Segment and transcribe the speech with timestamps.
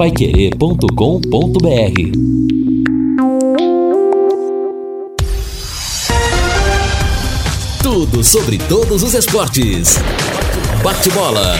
[0.00, 0.88] paiquerê.com.br
[7.82, 9.98] Tudo sobre todos os esportes.
[10.82, 11.54] Bate-bola.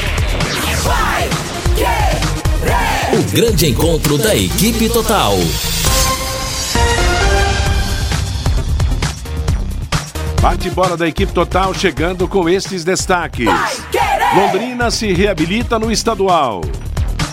[3.13, 5.35] O grande encontro da equipe total.
[10.41, 13.51] Bate-bola da equipe total chegando com estes destaques.
[14.35, 16.63] Londrina se reabilita no estadual.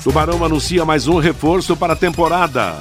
[0.07, 2.77] Tubarão anuncia mais um reforço para a temporada.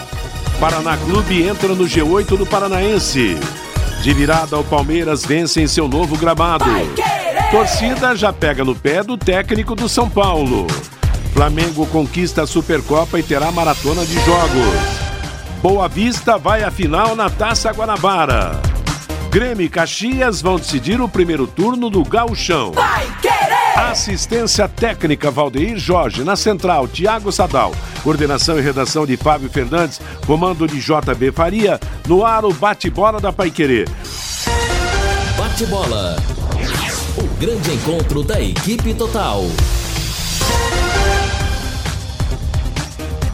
[0.60, 3.36] Paraná Clube entra no G8 do Paranaense.
[4.00, 6.66] De virada, o Palmeiras vence em seu novo gramado.
[7.50, 10.68] Torcida já pega no pé do técnico do São Paulo.
[11.32, 14.80] Flamengo conquista a Supercopa e terá maratona de jogos.
[15.60, 18.62] Boa Vista vai à final na Taça Guanabara.
[19.32, 22.70] Grêmio e Caxias vão decidir o primeiro turno do Gauchão.
[23.76, 30.66] Assistência técnica Valdeir Jorge, na central Tiago Sadal, coordenação e redação de Fábio Fernandes, comando
[30.66, 33.84] de JB Faria, no ar o bate-bola da Paiquerê.
[35.36, 36.16] Bate-bola.
[37.18, 39.42] O grande encontro da equipe total.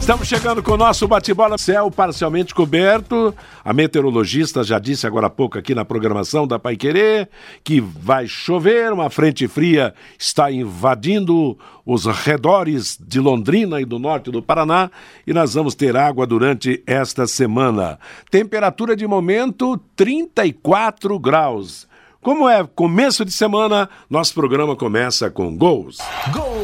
[0.03, 1.57] Estamos chegando com o nosso bate-bola.
[1.57, 3.33] Céu parcialmente coberto.
[3.63, 7.29] A meteorologista já disse agora há pouco aqui na programação da Pai Querer
[7.63, 8.91] que vai chover.
[8.91, 14.91] Uma frente fria está invadindo os redores de Londrina e do norte do Paraná
[15.25, 17.97] e nós vamos ter água durante esta semana.
[18.29, 21.87] Temperatura de momento 34 graus.
[22.21, 25.97] Como é começo de semana, nosso programa começa com gols.
[26.33, 26.62] Gol!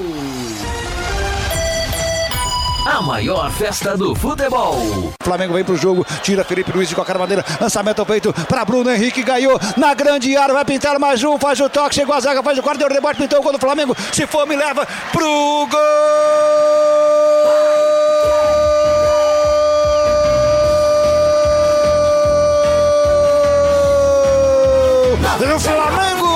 [2.86, 5.14] A maior festa do futebol.
[5.22, 8.90] Flamengo vem pro jogo, tira Felipe Luiz de qualquer maneira, lançamento ao peito para Bruno
[8.90, 12.42] Henrique, ganhou na grande área, vai pintar mais um, faz o toque, chegou a zaga,
[12.42, 16.80] faz o quarto, deu o rebote, pintou o Flamengo, se for me leva pro gol!
[25.50, 26.30] do Flamengo!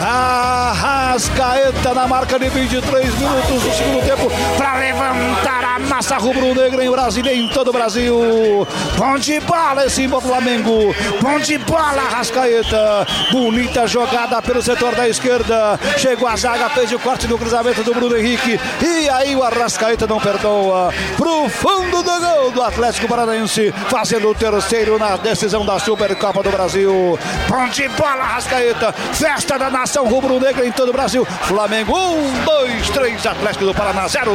[0.00, 6.90] Arrascaeta na marca de 23 minutos do segundo tempo para levantar a massa rubro-negra em
[6.90, 8.66] Brasília em todo o Brasil.
[8.96, 10.94] Bom de bola esse Flamengo.
[11.22, 13.06] Bom de bola Arrascaeta.
[13.30, 15.78] Bonita jogada pelo setor da esquerda.
[15.96, 18.60] Chegou a zaga, fez o corte do cruzamento do Bruno Henrique.
[18.82, 20.92] E aí o Arrascaeta não perdoa.
[21.16, 26.50] Pro fundo do gol do Atlético Paranaense, fazendo o terceiro na decisão da Supercopa do
[26.50, 27.18] Brasil.
[27.48, 28.92] Bom de bola Arrascaeta.
[28.92, 31.24] Festa da nação rubro-negra em todo o Brasil.
[31.24, 34.32] Flamengo 1, 2, 3, Atlético do Paraná 0.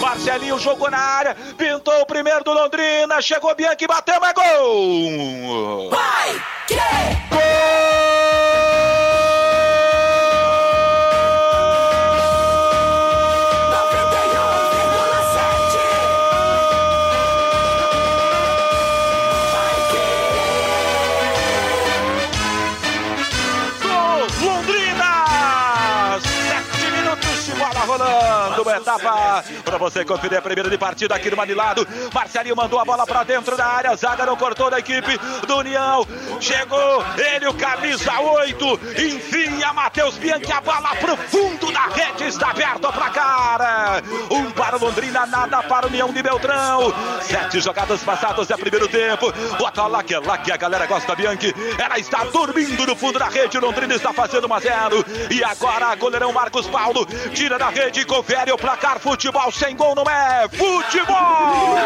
[0.00, 5.90] Marcelinho jogou na área, pintou o primeiro do Londrina, chegou Bianchi, bateu, mas gol!
[5.90, 6.74] Vai, que...
[7.30, 7.99] Gol,
[29.80, 31.86] você conferir a primeira de partida aqui no Manilado.
[32.14, 36.06] Marcelinho mandou a bola para dentro da área, zaga não cortou da equipe do União.
[36.40, 42.24] Chegou ele, o camisa 8, enfim, a Matheus Bianchi, a bola pro fundo da rede,
[42.24, 44.02] está aberto o placar.
[44.30, 46.92] Um para o Londrina, nada para o União de Beltrão.
[47.22, 49.32] Sete jogadas passadas é primeiro tempo.
[49.58, 51.54] Bota lá que lá que a galera gosta, Bianchi.
[51.78, 55.04] Ela está dormindo no fundo da rede, Londrina está fazendo 1 a 0.
[55.30, 58.98] E agora, goleirão Marcos Paulo tira da rede, confere o placar.
[58.98, 61.76] Futebol sem gol não é futebol!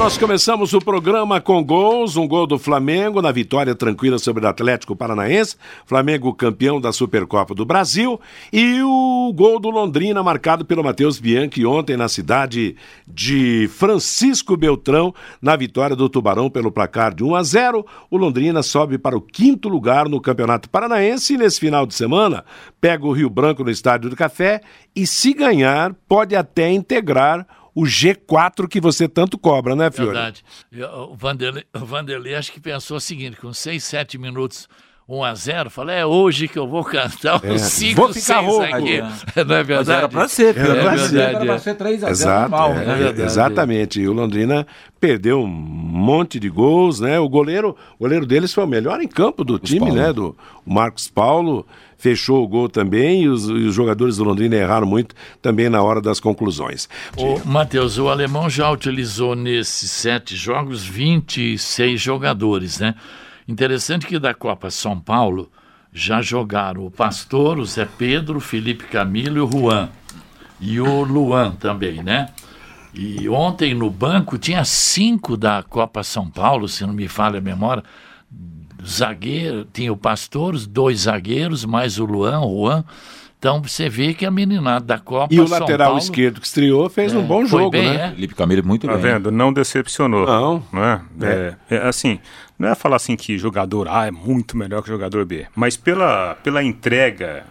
[0.00, 4.48] Nós começamos o programa com gols, um gol do Flamengo na vitória tranquila sobre o
[4.48, 8.18] Atlético Paranaense, Flamengo campeão da Supercopa do Brasil,
[8.50, 15.14] e o gol do Londrina marcado pelo Matheus Bianchi ontem na cidade de Francisco Beltrão,
[15.40, 17.86] na vitória do Tubarão pelo placar de 1 a 0.
[18.10, 22.42] O Londrina sobe para o quinto lugar no Campeonato Paranaense e nesse final de semana
[22.80, 24.62] pega o Rio Branco no Estádio do Café
[24.96, 30.12] e se ganhar pode até integrar o G4 que você tanto cobra, né, Fiore?
[30.12, 30.44] Verdade.
[31.10, 34.68] O Vanderlei, o Vanderlei acho que pensou o seguinte: com 6, 7 minutos,
[35.08, 38.46] 1 a 0 falei, é hoje que eu vou cantar os 5, Vou ficar 6
[38.46, 38.64] rouco.
[38.76, 39.00] aqui.
[39.36, 39.44] É.
[39.44, 39.78] Não é verdade?
[39.78, 41.08] Mas era pra ser, Era é pra verdade.
[41.08, 41.18] ser.
[41.20, 43.14] Era pra ser 3 a 0 Exato, normal, é, né?
[43.18, 44.00] é exatamente.
[44.00, 44.66] E o Londrina
[45.00, 47.18] perdeu um monte de gols, né?
[47.18, 49.94] O goleiro, o goleiro deles foi o melhor em campo do time, Paulo.
[49.94, 50.12] né?
[50.12, 51.66] Do o Marcos Paulo
[52.00, 55.82] fechou o gol também e os, e os jogadores do Londrina erraram muito também na
[55.82, 56.88] hora das conclusões.
[57.16, 62.94] O Matheus, o alemão já utilizou nesses sete jogos 26 jogadores, né?
[63.46, 65.50] Interessante que da Copa São Paulo
[65.92, 69.90] já jogaram o Pastor, o Zé Pedro, o Felipe Camilo e o Juan.
[70.58, 72.28] E o Luan também, né?
[72.94, 77.42] E ontem no banco tinha cinco da Copa São Paulo, se não me falha a
[77.42, 77.84] memória.
[78.86, 82.84] Zagueiro, tinha o Pastor, os dois zagueiros, mais o Luan, o Juan.
[83.38, 86.46] Então você vê que a meninada da Copa E o São lateral Paulo, esquerdo que
[86.46, 88.08] estreou fez um bom jogo, bem, né?
[88.08, 88.10] é?
[88.10, 89.02] Felipe Camilo muito Tá bem.
[89.02, 89.30] vendo?
[89.30, 90.26] Não decepcionou.
[90.26, 90.62] Não.
[90.70, 91.00] Não é?
[91.22, 92.18] É, é assim,
[92.58, 96.34] não é falar assim que jogador A é muito melhor que jogador B, mas pela,
[96.42, 97.44] pela entrega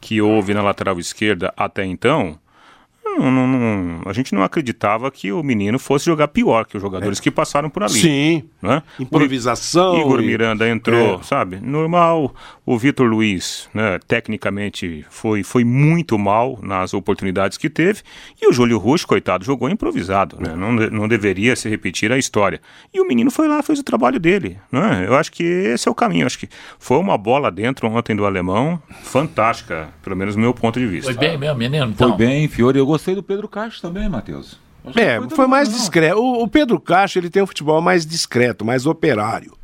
[0.00, 2.36] que houve na lateral esquerda até então,
[3.16, 6.82] não- não- não- a gente não acreditava que o menino fosse jogar pior que os
[6.82, 7.92] jogadores que passaram por ali.
[8.00, 8.44] Sim.
[8.60, 8.82] não é?
[8.98, 10.00] Improvisação.
[10.00, 11.22] Igor e- Miranda entrou, É.
[11.22, 11.60] sabe?
[11.62, 12.34] Normal.
[12.66, 18.02] O Vitor Luiz, né, tecnicamente foi, foi muito mal nas oportunidades que teve.
[18.42, 20.54] E o Júlio Rush, coitado, jogou improvisado, né?
[20.56, 22.60] Não, não deveria se repetir a história.
[22.92, 25.04] E o menino foi lá, fez o trabalho dele, né?
[25.06, 26.22] Eu acho que esse é o caminho.
[26.22, 30.52] Eu acho que foi uma bola dentro ontem do alemão, fantástica, pelo menos do meu
[30.52, 31.12] ponto de vista.
[31.12, 31.86] Foi bem, meu menino?
[31.86, 32.78] Então, Foi bem, Fiore.
[32.78, 34.58] Eu gostei do Pedro Castro também, Matheus.
[34.94, 35.76] É, não foi mais não.
[35.76, 36.18] discreto.
[36.18, 39.56] O, o Pedro Castro, ele tem um futebol mais discreto, mais operário.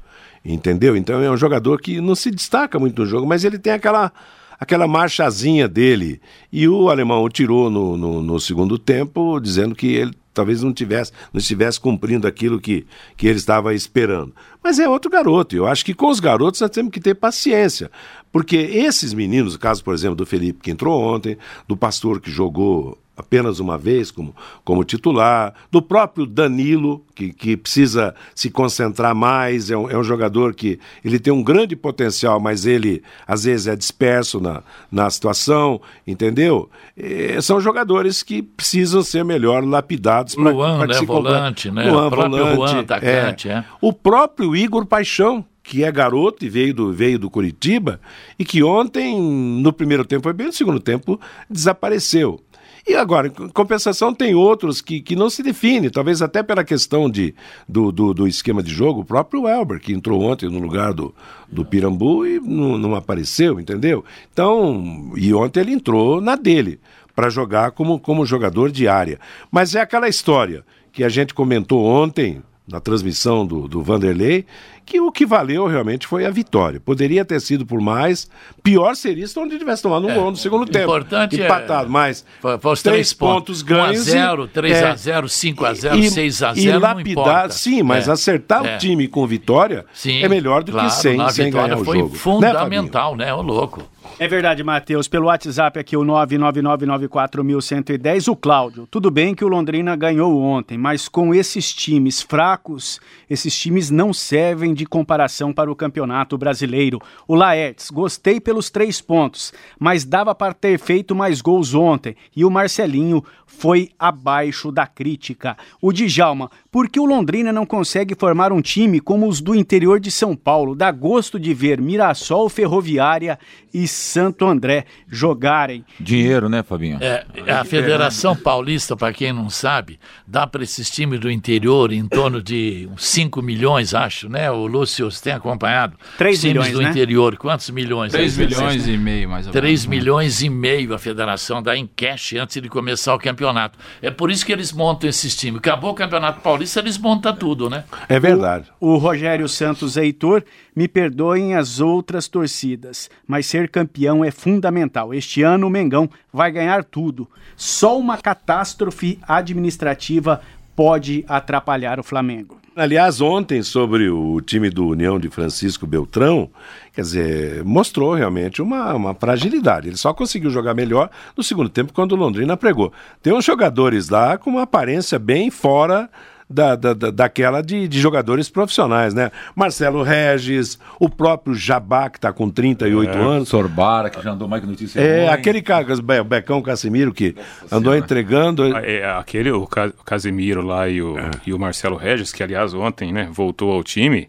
[0.44, 0.96] Entendeu?
[0.96, 4.12] Então é um jogador que não se destaca muito no jogo, mas ele tem aquela,
[4.60, 6.20] aquela marchazinha dele.
[6.52, 10.72] E o alemão o tirou no, no, no segundo tempo, dizendo que ele talvez não
[10.72, 12.84] tivesse, não estivesse cumprindo aquilo que,
[13.16, 14.34] que ele estava esperando.
[14.62, 15.56] Mas é outro garoto.
[15.56, 17.90] Eu acho que com os garotos nós temos que ter paciência.
[18.32, 21.38] Porque esses meninos, o caso, por exemplo, do Felipe que entrou ontem,
[21.68, 24.34] do Pastor que jogou apenas uma vez como,
[24.64, 30.02] como titular, do próprio Danilo, que, que precisa se concentrar mais, é um, é um
[30.02, 35.08] jogador que ele tem um grande potencial, mas ele às vezes é disperso na, na
[35.10, 36.68] situação, entendeu?
[36.96, 41.90] Eh, são jogadores que precisam ser melhor lapidados para Luan, né, volante, né?
[41.90, 43.64] O próprio Luan, atacante, é.
[43.80, 47.98] O próprio Igor Paixão, que é garoto e veio do, veio do Curitiba,
[48.38, 51.18] e que ontem, no primeiro tempo foi bem, no segundo tempo
[51.50, 52.38] desapareceu.
[52.86, 57.08] E agora, em compensação, tem outros que, que não se definem, talvez até pela questão
[57.08, 57.34] de,
[57.66, 61.14] do, do, do esquema de jogo, o próprio Elber, que entrou ontem no lugar do,
[61.50, 64.04] do Pirambu e não, não apareceu, entendeu?
[64.30, 66.78] Então, e ontem ele entrou na dele,
[67.14, 69.18] para jogar como, como jogador de área.
[69.50, 74.46] Mas é aquela história que a gente comentou ontem, na transmissão do, do Vanderlei,
[74.86, 76.80] que o que valeu realmente foi a vitória.
[76.80, 78.26] Poderia ter sido por mais,
[78.62, 80.84] pior seria se onde tivesse tomado um gol no segundo tempo.
[80.84, 84.06] importante é- Empatado, mas Foi, foi os três três pontos, ganhos.
[84.06, 88.76] 1x0, e- 3x0, 5x0, e- 6x0, E não lapidar, sim, mas É, acertar é.
[88.76, 91.98] o time com vitória Sim, é melhor do claro, que sem, sem ganhar o foi
[91.98, 92.12] jogo.
[92.12, 93.82] Né, fundamental, né, ô louco.
[94.16, 95.08] É verdade, Matheus.
[95.08, 98.86] Pelo WhatsApp aqui, o 999941110, o Cláudio.
[98.88, 104.12] Tudo bem que o Londrina ganhou ontem, mas com esses times fracos, esses times não
[104.12, 107.00] servem de comparação para o Campeonato Brasileiro.
[107.26, 112.14] O Laertes, gostei pelos três pontos, mas dava para ter feito mais gols ontem.
[112.36, 115.56] E o Marcelinho foi abaixo da crítica.
[115.82, 119.98] O Djalma, por que o Londrina não consegue formar um time como os do interior
[119.98, 120.76] de São Paulo?
[120.76, 123.36] Dá gosto de ver Mirassol, Ferroviária
[123.72, 125.84] e Santo André jogarem.
[125.98, 126.98] Dinheiro, né, Fabinho?
[127.00, 132.06] É, a Federação Paulista, para quem não sabe, dá para esses times do interior em
[132.06, 134.50] torno de uns 5 milhões, acho, né?
[134.50, 135.96] O Lúcio você tem acompanhado.
[136.18, 136.90] Três Os times milhões, do né?
[136.90, 138.12] interior, quantos milhões?
[138.12, 139.60] 3 Aí, milhões e meio, mais ou menos.
[139.66, 143.78] 3 milhões e meio a federação dá em cash antes de começar o campeonato.
[144.02, 145.58] É por isso que eles montam esses times.
[145.58, 147.84] Acabou o Campeonato Paulista, eles montam tudo, né?
[148.08, 148.66] É verdade.
[148.78, 155.14] O Rogério Santos Heitor, me perdoem as outras torcidas, mas ser campeão é fundamental.
[155.14, 157.28] Este ano o Mengão vai ganhar tudo.
[157.56, 160.40] Só uma catástrofe administrativa
[160.74, 162.64] pode atrapalhar o Flamengo.
[162.76, 166.50] Aliás, ontem, sobre o time do União de Francisco Beltrão,
[166.92, 169.86] quer dizer, mostrou realmente uma, uma fragilidade.
[169.86, 172.92] Ele só conseguiu jogar melhor no segundo tempo quando o Londrina pregou.
[173.22, 176.10] Tem uns jogadores lá com uma aparência bem fora
[176.48, 179.30] da, da, da- daquela de, de jogadores profissionais, né?
[179.54, 183.48] Marcelo Regis, o próprio Jabá, que está com 38 anos.
[183.48, 185.00] Sorbara, que já andou mais que notícia.
[185.00, 185.28] É, ruim.
[185.34, 187.34] aquele cara, Be- Becão Casimiro, que
[187.66, 187.98] andou Senhora.
[187.98, 188.76] entregando.
[188.78, 192.74] É, aquele, o Ca- o Casemiro lá e o, e o Marcelo Regis, que aliás
[192.74, 194.28] ontem né, voltou ao time.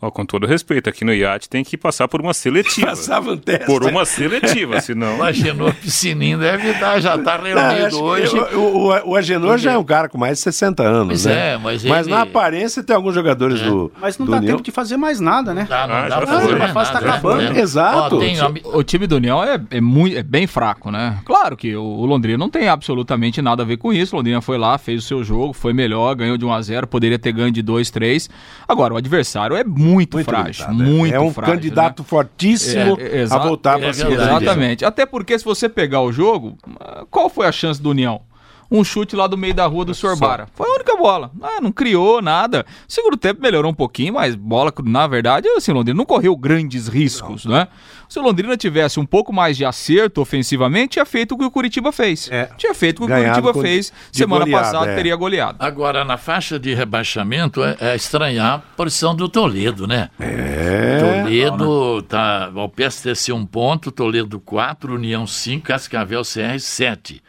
[0.00, 2.88] Ó, com todo respeito, aqui no iate tem que passar por uma seletiva.
[2.88, 3.64] Passava um teste.
[3.64, 5.18] Por uma seletiva, senão.
[5.18, 8.36] O Agenor Piscininho deve estar, já está reunido hoje.
[8.54, 11.54] O, o, o Agenor já é um cara com mais de 60 anos, Pois né?
[11.54, 13.90] é, mas Mas ele- na aparência tem alguns jogadores do.
[13.98, 14.52] Mas não do dá União.
[14.52, 15.64] tempo de fazer mais nada, né?
[15.66, 16.26] Tá, não Ah, dá foi.
[16.26, 17.08] fazer A fase tá né?
[17.08, 17.56] acabando.
[17.56, 17.60] É.
[17.60, 18.16] Exato.
[18.16, 21.20] Ó, tem- O time do União é, é, muito, é bem fraco, né?
[21.24, 24.14] Claro que o, o Londrina não tem absolutamente nada a ver com isso.
[24.14, 26.86] O Londrina foi lá, fez o seu jogo, foi melhor, ganhou de 1 a 0
[26.86, 28.28] poderia ter ganho de 2, 3.
[28.68, 30.86] Agora, o adversário é muito, Muito frágil, limitado, é.
[30.96, 31.54] muito É um frágil.
[31.54, 32.08] candidato né?
[32.08, 34.14] fortíssimo É, é, a voltar para é a verdade.
[34.16, 34.36] divisão.
[34.40, 34.84] Exatamente.
[34.84, 36.56] Até porque se você pegar o jogo,
[37.10, 38.20] qual foi a chance do União?
[38.70, 40.48] Um chute lá do meio da rua do Sorbara.
[40.54, 41.30] Foi a única bola.
[41.42, 42.66] Ah, não criou nada.
[42.88, 46.88] Segundo tempo melhorou um pouquinho, mas bola, na verdade, assim, o Londrina não correu grandes
[46.88, 47.68] riscos, né?
[48.08, 51.50] Se o Londrina tivesse um pouco mais de acerto ofensivamente, tinha feito o que o
[51.50, 52.28] Curitiba fez.
[52.30, 52.48] É.
[52.56, 54.94] Tinha feito o que o Curitiba com- fez semana goleada, passada, é.
[54.94, 55.56] teria goleado.
[55.58, 60.10] Agora, na faixa de rebaixamento, é, é estranhar a posição do Toledo, né?
[60.20, 60.98] É.
[61.22, 67.22] Toledo tá ao PSTC um ponto, Toledo 4, União 5, Cascavel CR 7.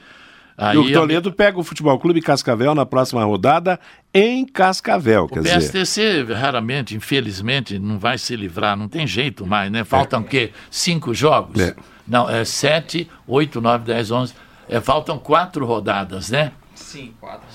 [0.57, 3.79] Aí E o Toledo pega o Futebol Clube Cascavel na próxima rodada
[4.11, 5.59] em Cascavel, quer o dizer.
[5.59, 9.83] PSTC raramente, infelizmente, não vai se livrar, não tem jeito mais, né?
[9.83, 10.51] Faltam o quê?
[10.71, 11.61] Cinco jogos?
[11.61, 11.75] É.
[12.07, 14.33] Não, é sete, oito, nove, dez, onze.
[14.67, 16.51] É, faltam quatro rodadas, né?
[16.73, 17.45] Sim, quatro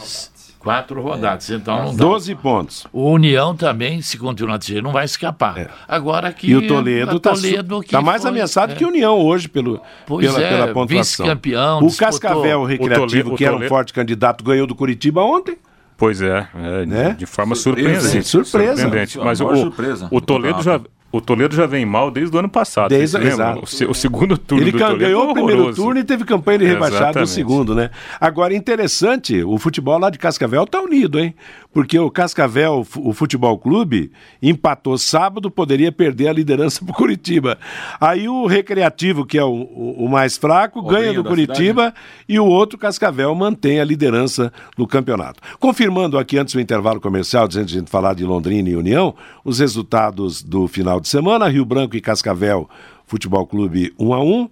[0.63, 2.05] Quatro rodadas, então não dá.
[2.05, 2.87] 12 pontos.
[2.93, 5.71] O União também, se continuar desse jeito, não vai escapar.
[5.89, 6.51] Agora aqui.
[6.51, 8.77] E o Toledo está Toledo que mais foi- ameaçado é.
[8.77, 10.87] que o União hoje pelo, Pois pela, é, pela pontuação.
[11.27, 15.21] vice-campeão, O disputou- Cascavel O Recreativo, Toledo- que era um forte candidato, ganhou do Curitiba
[15.23, 15.59] ontem.
[15.97, 17.11] Pois é, é, Né?
[17.11, 18.25] de, de forma Surpresa, surpreendente.
[18.25, 18.83] sim, surpresa.
[18.83, 19.19] surpreendente.
[19.19, 20.81] Mas o, surpresa o do Toledo já.
[21.13, 22.89] O Toledo já vem mal desde o ano passado.
[22.89, 23.19] Desde-.
[23.63, 25.83] O, se- o segundo turno Ele do Toledo ganhou o primeiro horroroso.
[25.83, 27.91] turno e teve campanha de rebaixado no segundo, né?
[28.21, 31.35] Agora, interessante, o futebol lá de Cascavel tá unido, hein?
[31.73, 34.11] Porque o Cascavel, o futebol clube,
[34.43, 37.59] empatou sábado, poderia perder a liderança pro Curitiba.
[38.01, 41.95] Aí o Recreativo, que é o, o- o mais fraco, ganha do Curitiba
[42.29, 45.41] e o outro, Cascavel, mantém a liderança do campeonato.
[45.59, 49.15] Confirmando aqui antes do intervalo comercial, antes de a gente falar de Londrina e União,
[49.45, 52.69] os resultados do final de semana, Rio Branco e Cascavel,
[53.07, 54.49] Futebol Clube 1 a 1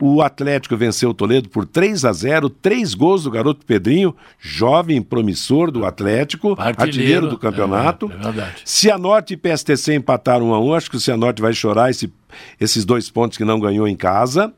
[0.00, 5.02] o Atlético venceu o Toledo por 3 a 0, três gols do garoto Pedrinho, jovem
[5.02, 8.10] promissor do Atlético, Artilheiro, artilheiro do campeonato.
[8.10, 8.54] é, é verdade.
[8.64, 12.10] Cianorte e PSTC empataram 1 a 1, acho que o Cianorte vai chorar esse-
[12.58, 14.52] esses dois pontos que não ganhou em casa.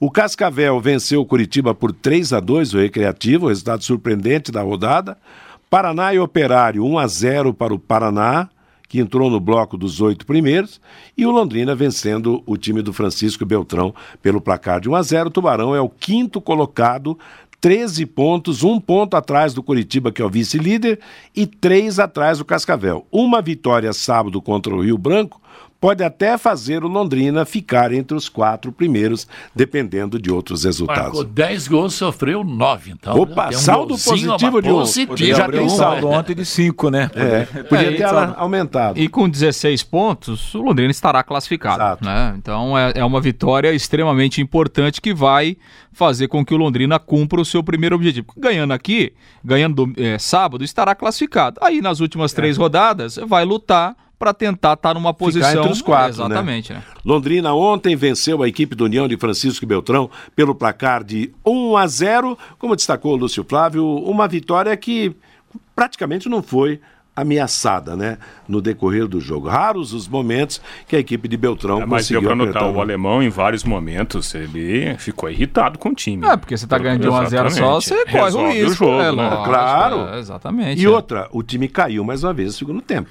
[0.00, 5.18] O Cascavel venceu o Curitiba por 3 a 2, o Recreativo, resultado surpreendente da rodada.
[5.68, 8.48] Paraná e Operário 1 a 0 para o Paraná
[8.88, 10.80] que entrou no bloco dos oito primeiros,
[11.16, 15.28] e o Londrina vencendo o time do Francisco Beltrão pelo placar de 1 a 0.
[15.28, 17.18] O Tubarão é o quinto colocado,
[17.60, 21.00] 13 pontos, um ponto atrás do Curitiba, que é o vice-líder,
[21.34, 23.06] e três atrás do Cascavel.
[23.10, 25.40] Uma vitória sábado contra o Rio Branco
[25.80, 31.02] pode até fazer o Londrina ficar entre os quatro primeiros, dependendo de outros resultados.
[31.04, 32.90] Marcou 10 gols, sofreu 9.
[32.92, 34.78] Então, Opa, um saldo positivo de um.
[34.80, 35.16] positivo.
[35.16, 36.00] Já tem um saldo.
[36.02, 37.10] saldo ontem de 5, né?
[37.14, 38.98] É, podia É, ter então- aumentado.
[38.98, 41.82] E com 16 pontos, o Londrina estará classificado.
[41.82, 42.04] Exato.
[42.04, 42.34] Né?
[42.36, 45.56] Então é, é uma vitória extremamente importante que vai
[45.92, 48.26] fazer com que o Londrina cumpra o seu primeiro objetivo.
[48.36, 49.12] Ganhando aqui,
[49.44, 51.58] ganhando é, sábado, estará classificado.
[51.62, 55.60] Aí nas últimas três rodadas, vai lutar para tentar estar numa posição.
[55.62, 56.34] entre os quatro, né?
[56.34, 56.72] Exatamente.
[56.72, 56.82] né?
[57.04, 61.86] Londrina ontem venceu a equipe do União de Francisco Beltrão pelo placar de 1 a
[61.86, 65.14] 0, como destacou o Lúcio Flávio, uma vitória que
[65.74, 66.80] praticamente não foi
[67.14, 69.48] ameaçada, né, no decorrer do jogo.
[69.48, 72.80] Raros os momentos que a equipe de Beltrão É, mas deu conseguiu pra notar, o
[72.80, 76.24] alemão em vários momentos, ele ficou irritado com o time.
[76.24, 78.74] É, porque você tá ganhando de 1 a 0 só, você corre o risco.
[78.84, 79.10] jogo, é, né?
[79.10, 80.08] lógico, Claro.
[80.14, 80.80] é, exatamente.
[80.80, 80.88] E é.
[80.88, 83.10] outra, o time caiu mais uma vez no segundo tempo.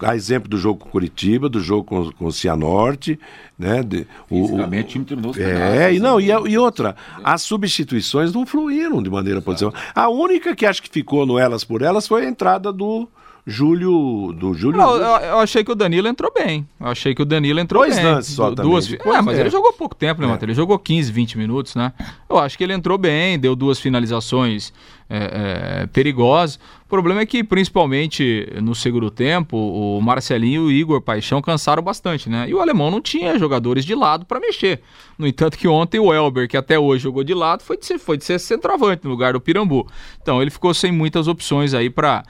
[0.00, 3.18] A exemplo do jogo com Curitiba, do jogo com, com o Cianorte,
[3.58, 3.82] né?
[3.82, 6.24] De, o- o, time terminou É, e não, né?
[6.24, 6.94] e, a- e outra,
[7.24, 9.72] as substituições não fluíram de maneira positiva.
[9.94, 13.08] A única que acho que ficou no elas por elas foi a entrada do
[13.46, 14.78] Júlio, do Júlio.
[14.78, 16.68] Não, eu, eu achei que o Danilo entrou bem.
[16.78, 18.04] Eu achei que o Danilo entrou Dois bem.
[18.04, 19.40] lances só Du- também, duas depois, É, mas é.
[19.40, 20.30] ele jogou pouco tempo, né, É.
[20.30, 20.48] Matheus?
[20.50, 21.92] Ele jogou 15, 20 minutos, né?
[22.28, 24.72] Eu acho que ele entrou bem, deu duas finalizações
[25.10, 26.58] é, é, perigosas.
[26.86, 31.82] O problema é que, principalmente no segundo tempo, o Marcelinho e o Igor Paixão cansaram
[31.82, 32.46] bastante, né?
[32.48, 34.80] E o alemão não tinha jogadores de lado para mexer.
[35.16, 37.98] No entanto, que ontem o Elber, que até hoje jogou de lado, foi de ser,
[37.98, 39.86] foi de ser centroavante no lugar do Pirambu.
[40.20, 42.24] Então ele ficou sem muitas opções aí para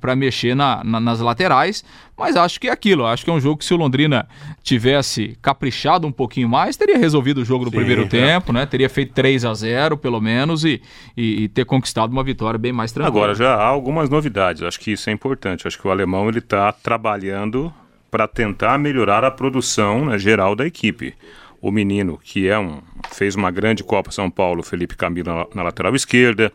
[0.00, 1.84] para mexer na, na- nas laterais,
[2.18, 3.06] mas acho que é aquilo.
[3.06, 4.26] Acho que é um jogo que se o Londrina
[4.60, 8.06] tivesse caprichado um pouquinho mais, teria resolvido o jogo no Sim, primeiro é.
[8.06, 8.66] tempo, né?
[8.66, 10.82] Teria feito 3 a 0 pelo menos e,
[11.16, 13.16] e, e ter conquistado uma vitória bem mais tranquila.
[13.16, 15.66] Agora já há algumas novidades, acho que isso é importante.
[15.66, 17.72] Acho que o alemão ele está trabalhando
[18.10, 21.14] para tentar melhorar a produção né, geral da equipe.
[21.60, 22.80] O menino, que é um,
[23.12, 26.52] fez uma grande Copa São Paulo, Felipe Camilo na, na lateral esquerda,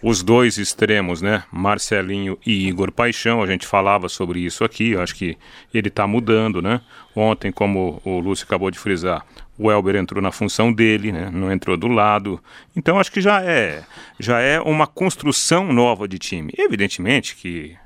[0.00, 1.44] os dois extremos, né?
[1.50, 5.36] Marcelinho e Igor Paixão, a gente falava sobre isso aqui, acho que
[5.72, 6.82] ele está mudando, né?
[7.16, 9.24] Ontem, como o Lúcio acabou de frisar,
[9.56, 11.30] o Elber entrou na função dele, né?
[11.32, 12.42] Não entrou do lado.
[12.74, 13.84] Então acho que já é,
[14.18, 16.52] já é uma construção nova de time.
[16.58, 17.76] Evidentemente que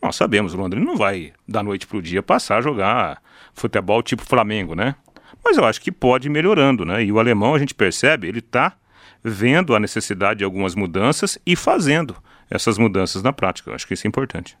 [0.00, 3.20] nós sabemos, o Londrina não vai da noite para o dia passar a jogar
[3.52, 4.94] futebol tipo Flamengo, né?
[5.44, 7.04] Mas eu acho que pode ir melhorando, né?
[7.04, 8.74] E o alemão a gente percebe, ele está
[9.22, 12.16] vendo a necessidade de algumas mudanças e fazendo
[12.50, 13.70] essas mudanças na prática.
[13.70, 14.56] Eu acho que isso é importante.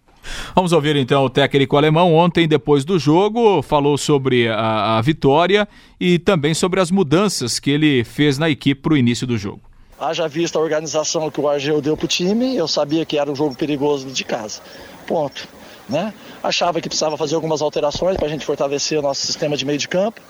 [0.54, 2.14] Vamos ouvir então o técnico alemão.
[2.14, 5.68] Ontem, depois do jogo, falou sobre a, a vitória
[6.00, 9.60] e também sobre as mudanças que ele fez na equipe para o início do jogo.
[10.00, 13.30] Haja vista a organização que o Argel deu para o time, eu sabia que era
[13.30, 14.60] um jogo perigoso de casa.
[15.06, 15.48] Ponto.
[15.88, 16.12] Né?
[16.42, 19.78] Achava que precisava fazer algumas alterações para a gente fortalecer o nosso sistema de meio
[19.78, 20.20] de campo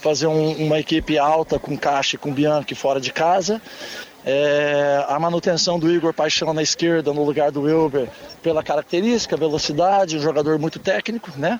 [0.00, 3.60] fazer um, uma equipe alta com Caixa e com Bianchi fora de casa.
[4.30, 8.10] É, a manutenção do Igor Paixão na esquerda no lugar do Wilber
[8.42, 11.58] pela característica, velocidade, um jogador muito técnico, né?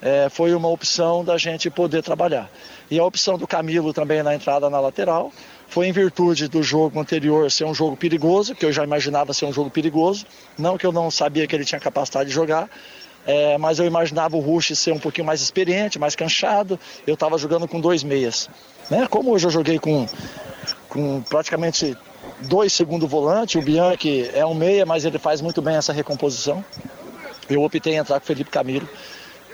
[0.00, 2.50] É, foi uma opção da gente poder trabalhar.
[2.90, 5.30] E a opção do Camilo também na entrada na lateral
[5.68, 9.44] foi em virtude do jogo anterior ser um jogo perigoso, que eu já imaginava ser
[9.44, 10.24] um jogo perigoso,
[10.56, 12.70] não que eu não sabia que ele tinha capacidade de jogar,
[13.26, 16.80] é, mas eu imaginava o Rush ser um pouquinho mais experiente, mais canchado.
[17.06, 18.48] Eu estava jogando com dois meias.
[18.90, 19.06] Né?
[19.06, 20.08] Como hoje eu joguei com,
[20.90, 21.96] com praticamente
[22.42, 26.62] dois segundo volante, o Bianchi é um meia, mas ele faz muito bem essa recomposição.
[27.48, 28.88] Eu optei em entrar com o Felipe Camilo.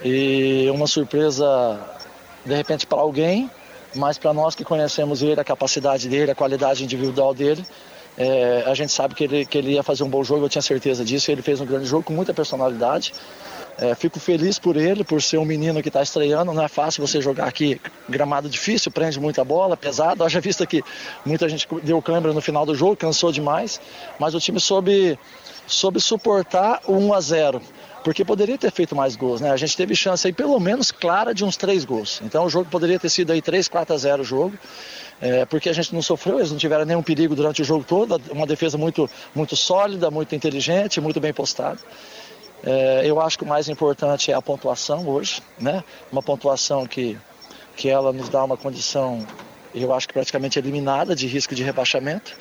[0.03, 1.79] E uma surpresa,
[2.45, 3.49] de repente, para alguém,
[3.95, 7.65] mas para nós que conhecemos ele, a capacidade dele, a qualidade individual dele,
[8.17, 10.61] é, a gente sabe que ele, que ele ia fazer um bom jogo, eu tinha
[10.61, 11.31] certeza disso.
[11.31, 13.13] Ele fez um grande jogo com muita personalidade.
[13.79, 16.51] É, fico feliz por ele, por ser um menino que está estreando.
[16.51, 17.79] Não é fácil você jogar aqui,
[18.09, 20.23] gramado difícil, prende muita bola, pesado.
[20.23, 20.83] Haja vista que
[21.23, 23.79] muita gente deu câmera no final do jogo, cansou demais.
[24.19, 25.17] Mas o time soube,
[25.67, 27.61] soube suportar o 1 a 0
[28.03, 29.51] porque poderia ter feito mais gols, né?
[29.51, 32.21] A gente teve chance aí, pelo menos clara, de uns três gols.
[32.23, 34.57] Então o jogo poderia ter sido aí 3, 4 a 0 o jogo.
[35.19, 38.21] É, porque a gente não sofreu, eles não tiveram nenhum perigo durante o jogo todo,
[38.31, 41.79] uma defesa muito, muito sólida, muito inteligente, muito bem postada.
[42.63, 45.83] É, eu acho que o mais importante é a pontuação hoje, né?
[46.11, 47.17] Uma pontuação que,
[47.75, 49.25] que ela nos dá uma condição,
[49.73, 52.35] eu acho que praticamente eliminada de risco de rebaixamento,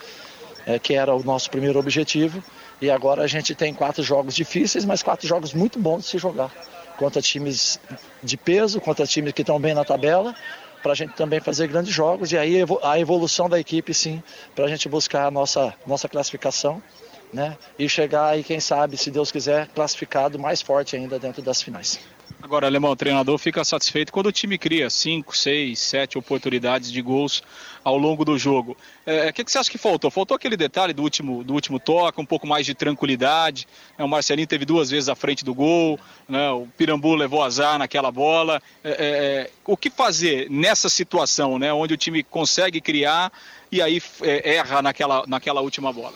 [0.67, 2.43] é, que era o nosso primeiro objetivo.
[2.81, 6.19] E agora a gente tem quatro jogos difíceis, mas quatro jogos muito bons de se
[6.19, 6.51] jogar.
[6.99, 7.79] Contra times
[8.23, 10.35] de peso, contra times que estão bem na tabela,
[10.83, 12.33] para a gente também fazer grandes jogos.
[12.33, 14.23] E aí a evolução da equipe, sim,
[14.55, 16.83] para a gente buscar a nossa, nossa classificação
[17.33, 17.57] né?
[17.79, 21.99] E chegar aí, quem sabe, se Deus quiser, classificado mais forte ainda dentro das finais.
[22.43, 27.01] Agora, Alemão, o treinador fica satisfeito quando o time cria 5, 6, 7 oportunidades de
[27.01, 27.43] gols
[27.83, 28.77] ao longo do jogo.
[29.07, 30.11] O é, que, que, você acha que faltou?
[30.11, 33.67] Faltou aquele detalhe do último, do último toque, um pouco mais de tranquilidade.
[33.99, 34.05] Né?
[34.05, 36.51] O Marcelinho teve duas vezes à frente do gol, né?
[36.51, 38.63] o Pirambu levou azar naquela bola.
[38.85, 41.73] É, é, é o que fazer nessa situação, né?
[41.73, 43.33] onde o time consegue criar
[43.73, 46.15] e aí é, erra naquela, naquela última bola?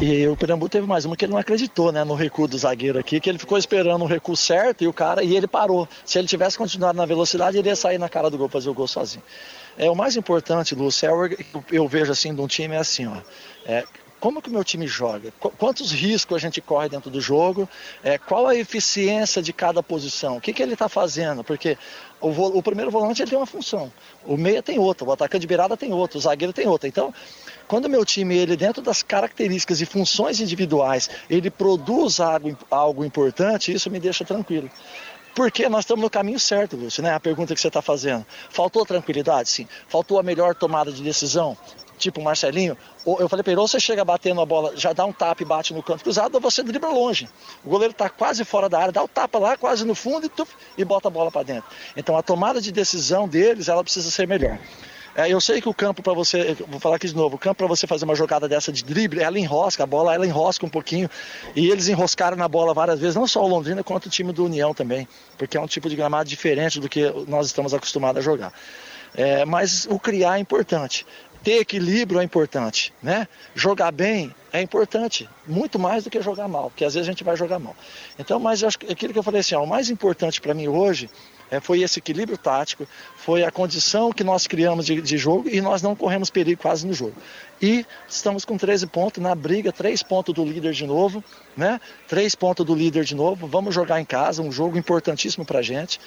[0.00, 2.98] E o Pirambu teve mais uma que ele não acreditou, né, no recuo do zagueiro
[2.98, 5.88] aqui, que ele ficou esperando o recuo certo e o cara e ele parou.
[6.04, 8.74] Se ele tivesse continuado na velocidade, ele ia sair na cara do gol fazer o
[8.74, 9.22] gol sozinho.
[9.78, 11.36] É o mais importante, Lúcio, é,
[11.70, 13.16] eu vejo assim de um time é assim, ó.
[13.64, 13.84] É,
[14.24, 15.30] como que o meu time joga?
[15.58, 17.68] Quantos riscos a gente corre dentro do jogo?
[18.02, 20.38] É, qual a eficiência de cada posição?
[20.38, 21.44] O que, que ele está fazendo?
[21.44, 21.76] Porque
[22.22, 23.92] o, o, primeiro volante ele tem uma função,
[24.24, 26.88] o meia tem outra, o atacante de virada tem outra, o zagueiro tem outra.
[26.88, 27.12] Então,
[27.68, 33.04] quando o meu time, ele dentro das características e funções individuais, ele produz algo, algo
[33.04, 34.70] importante, isso me deixa tranquilo.
[35.34, 37.12] Porque nós estamos no caminho certo, Lúcio, né?
[37.12, 38.24] A pergunta que você está fazendo.
[38.48, 39.50] Faltou tranquilidade?
[39.50, 39.68] Sim.
[39.86, 41.58] Faltou a melhor tomada de decisão?
[42.04, 42.76] Tipo Marcelinho?
[43.06, 45.46] Eu falei para ele, ou você chega batendo a bola, já dá um tapa e
[45.46, 47.26] bate no canto cruzado, ou você dribla longe.
[47.64, 50.82] O goleiro está quase fora da área, dá o tapa lá, quase no fundo e,
[50.82, 51.64] e bota a bola para dentro.
[51.96, 54.58] Então a tomada de decisão deles, ela precisa ser melhor.
[55.14, 57.56] É, eu sei que o campo para você, vou falar aqui de novo, o campo
[57.56, 60.68] para você fazer uma jogada dessa de drible, ela enrosca, a bola ela enrosca um
[60.68, 61.08] pouquinho.
[61.56, 64.44] E eles enroscaram na bola várias vezes, não só o Londrina, quanto o time do
[64.44, 68.22] União também, porque é um tipo de gramado diferente do que nós estamos acostumados a
[68.22, 68.52] jogar.
[69.14, 71.06] É, mas o criar é importante.
[71.44, 73.28] Ter equilíbrio é importante, né?
[73.54, 77.22] Jogar bem é importante, muito mais do que jogar mal, porque às vezes a gente
[77.22, 77.76] vai jogar mal.
[78.18, 80.68] Então, mas acho que aquilo que eu falei assim, ó, o mais importante para mim
[80.68, 81.10] hoje
[81.50, 85.60] é, foi esse equilíbrio tático, foi a condição que nós criamos de, de, jogo e
[85.60, 87.14] nós não corremos perigo quase no jogo.
[87.60, 91.22] E estamos com 13 pontos na briga, 3 pontos do líder de novo,
[91.56, 91.80] né?
[92.08, 93.46] 3 pontos do líder de novo.
[93.46, 96.00] Vamos jogar em casa, um jogo importantíssimo para a gente.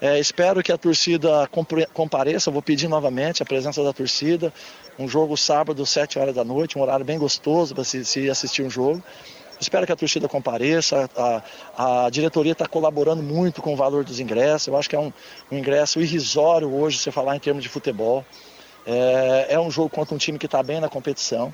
[0.00, 1.48] É, espero que a torcida
[1.92, 4.52] compareça, vou pedir novamente a presença da torcida.
[4.98, 8.62] Um jogo sábado, 7 horas da noite, um horário bem gostoso para se, se assistir
[8.62, 9.02] um jogo.
[9.64, 11.08] Espero que a torcida compareça.
[11.16, 14.68] A, a diretoria está colaborando muito com o valor dos ingressos.
[14.68, 15.10] Eu acho que é um,
[15.50, 18.24] um ingresso irrisório hoje, você falar em termos de futebol.
[18.86, 21.52] É, é um jogo contra um time que está bem na competição.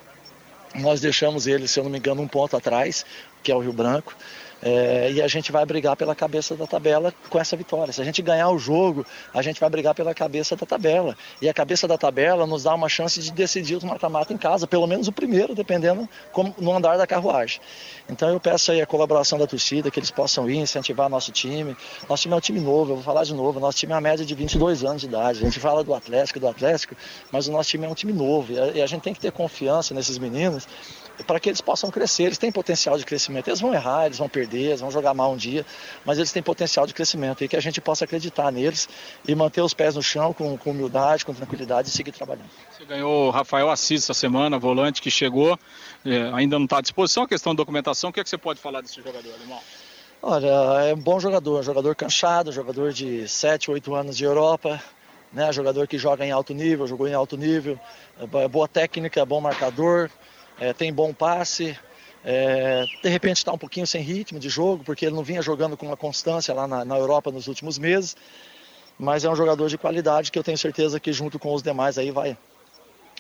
[0.74, 3.06] Nós deixamos ele, se eu não me engano, um ponto atrás,
[3.44, 4.16] que é o Rio Branco.
[4.62, 7.92] É, e a gente vai brigar pela cabeça da tabela com essa vitória.
[7.92, 11.16] Se a gente ganhar o jogo, a gente vai brigar pela cabeça da tabela.
[11.40, 14.66] E a cabeça da tabela nos dá uma chance de decidir o mata-mata em casa,
[14.66, 17.60] pelo menos o primeiro, dependendo como, no andar da carruagem.
[18.08, 21.76] Então eu peço aí a colaboração da torcida, que eles possam ir, incentivar nosso time.
[22.08, 24.00] Nosso time é um time novo, eu vou falar de novo, nosso time é uma
[24.00, 25.40] média de 22 anos de idade.
[25.40, 26.94] A gente fala do Atlético, do Atlético,
[27.32, 28.52] mas o nosso time é um time novo.
[28.52, 30.68] E a gente tem que ter confiança nesses meninos
[31.26, 32.24] para que eles possam crescer.
[32.24, 33.48] Eles têm potencial de crescimento.
[33.48, 35.64] Eles vão errar, eles vão perder, eles vão jogar mal um dia,
[36.04, 38.88] mas eles têm potencial de crescimento e que a gente possa acreditar neles
[39.26, 42.50] e manter os pés no chão com, com humildade, com tranquilidade e seguir trabalhando.
[42.70, 45.58] Você ganhou o Rafael Assis essa semana, volante que chegou,
[46.04, 47.24] é, ainda não está à disposição.
[47.24, 49.60] A questão da documentação, o que, é que você pode falar desse jogador, alemão?
[50.22, 50.48] Olha,
[50.84, 54.82] é um bom jogador, um jogador canchado, jogador de 7, 8 anos de Europa,
[55.32, 55.50] né?
[55.50, 57.80] jogador que joga em alto nível, jogou em alto nível,
[58.18, 60.10] é boa técnica, bom marcador,
[60.60, 61.76] é, tem bom passe,
[62.22, 65.76] é, de repente está um pouquinho sem ritmo de jogo, porque ele não vinha jogando
[65.76, 68.14] com uma constância lá na, na, Europa nos últimos meses,
[68.98, 71.96] mas é um jogador de qualidade que eu tenho certeza que junto com os demais
[71.96, 72.36] aí vai,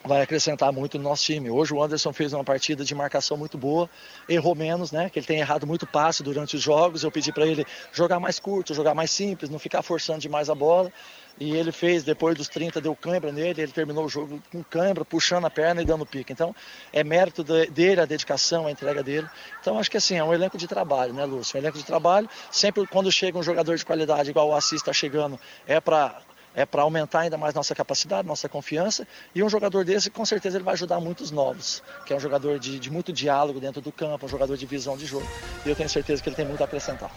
[0.04, 1.48] vai acrescentar muito no nosso time.
[1.48, 3.88] Hoje o Anderson fez uma partida de marcação muito boa,
[4.28, 5.08] errou menos, né?
[5.08, 7.02] Que ele tem errado muito passe durante os jogos.
[7.02, 10.54] Eu pedi para ele jogar mais curto, jogar mais simples, não ficar forçando demais a
[10.54, 10.92] bola.
[11.40, 15.06] E ele fez, depois dos 30, deu cãibra nele, ele terminou o jogo com cãibra,
[15.06, 16.34] puxando a perna e dando pique.
[16.34, 16.54] Então,
[16.92, 19.26] é mérito dele, a dedicação, a entrega dele.
[19.58, 21.56] Então, acho que assim, é um elenco de trabalho, né, Lúcio?
[21.56, 22.28] Um elenco de trabalho.
[22.50, 26.20] Sempre quando chega um jogador de qualidade, igual o Assis está chegando, é para
[26.54, 29.06] é para aumentar ainda mais nossa capacidade, nossa confiança.
[29.34, 32.58] E um jogador desse, com certeza, ele vai ajudar muitos novos, que é um jogador
[32.58, 35.26] de, de muito diálogo dentro do campo, um jogador de visão de jogo.
[35.64, 37.10] E eu tenho certeza que ele tem muito a acrescentar.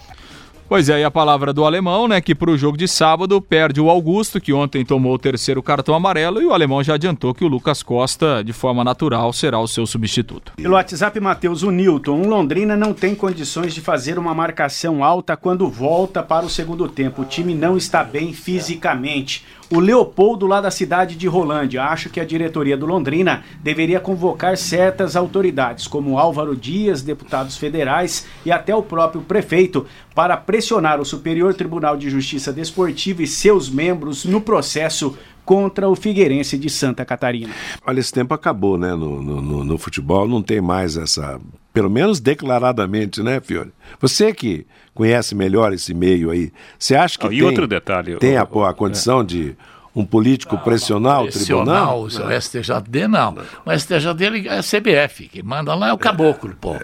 [0.66, 3.80] Pois é, e a palavra do alemão, né, que para o jogo de sábado perde
[3.80, 7.44] o Augusto, que ontem tomou o terceiro cartão amarelo, e o alemão já adiantou que
[7.44, 10.52] o Lucas Costa, de forma natural, será o seu substituto.
[10.56, 15.36] Pelo WhatsApp, Matheus, o Newton, o Londrina não tem condições de fazer uma marcação alta
[15.36, 17.22] quando volta para o segundo tempo.
[17.22, 19.44] O time não está bem fisicamente.
[19.70, 24.56] O Leopoldo, lá da cidade de Rolândia, acha que a diretoria do Londrina deveria convocar
[24.56, 31.04] certas autoridades, como Álvaro Dias, deputados federais e até o próprio prefeito, para pressionar o
[31.04, 37.04] Superior Tribunal de Justiça Desportiva e seus membros no processo contra o Figueirense de Santa
[37.04, 37.52] Catarina.
[37.84, 38.90] Olha, esse tempo acabou, né?
[38.90, 41.40] No, no, no, futebol não tem mais essa.
[41.72, 43.72] Pelo menos declaradamente, né, Fiore?
[44.00, 44.64] Você que
[44.94, 47.26] conhece melhor esse meio aí, você acha que.
[47.26, 48.16] Oh, e tem, outro detalhe.
[48.18, 49.24] Tem a, a condição é.
[49.24, 49.56] de
[49.94, 52.02] um político pressionar o tribunal?
[52.02, 53.36] O STJD não.
[53.64, 56.76] O STJD é a CBF, que manda lá é o caboclo, pô.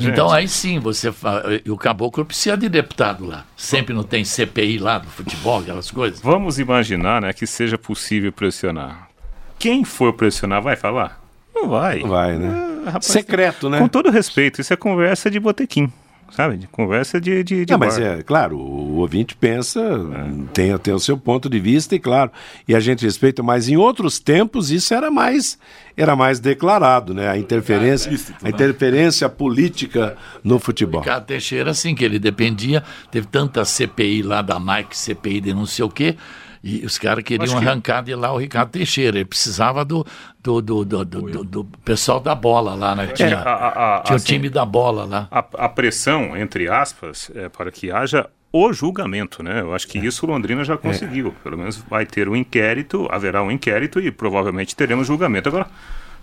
[0.00, 1.12] Então aí sim, você
[1.64, 3.44] e o caboclo precisa de deputado lá.
[3.56, 6.20] Sempre não tem CPI lá do futebol, aquelas coisas.
[6.20, 9.08] Vamos imaginar, né, que seja possível pressionar.
[9.58, 11.20] Quem for pressionar vai falar?
[11.54, 12.00] Não vai.
[12.00, 12.82] Não vai, né?
[12.86, 13.78] É, rapaz, Secreto, né?
[13.78, 15.90] Com todo respeito, isso é conversa de botequim
[16.30, 16.56] sabe?
[16.56, 20.52] De conversa de, de, de Não, mas é, claro, o ouvinte pensa, é.
[20.52, 22.30] tem, tem o seu ponto de vista, e claro,
[22.66, 25.58] e a gente respeita, mas em outros tempos isso era mais
[25.96, 27.28] era mais declarado, né?
[27.28, 28.50] A interferência, a né?
[28.50, 31.00] interferência política no futebol.
[31.00, 35.64] Ricardo Teixeira, assim, que ele dependia, teve tanta CPI lá da Mike, CPI de não
[35.64, 36.16] sei o quê,
[36.62, 37.66] e os caras queriam que...
[37.66, 39.18] arrancar de lá o Ricardo Teixeira.
[39.18, 40.06] Ele precisava do,
[40.40, 43.08] do, do, do, do, do pessoal da bola lá, né?
[43.08, 45.28] Tinha, é, a, a, a, tinha assim, o time da bola lá.
[45.30, 49.60] A, pressão, entre aspas, é para que haja o julgamento, né?
[49.60, 50.04] Eu acho que é.
[50.04, 51.28] isso Londrina já conseguiu.
[51.28, 51.42] É.
[51.42, 55.48] Pelo menos vai ter um inquérito, haverá um inquérito e provavelmente teremos julgamento.
[55.48, 55.66] Agora,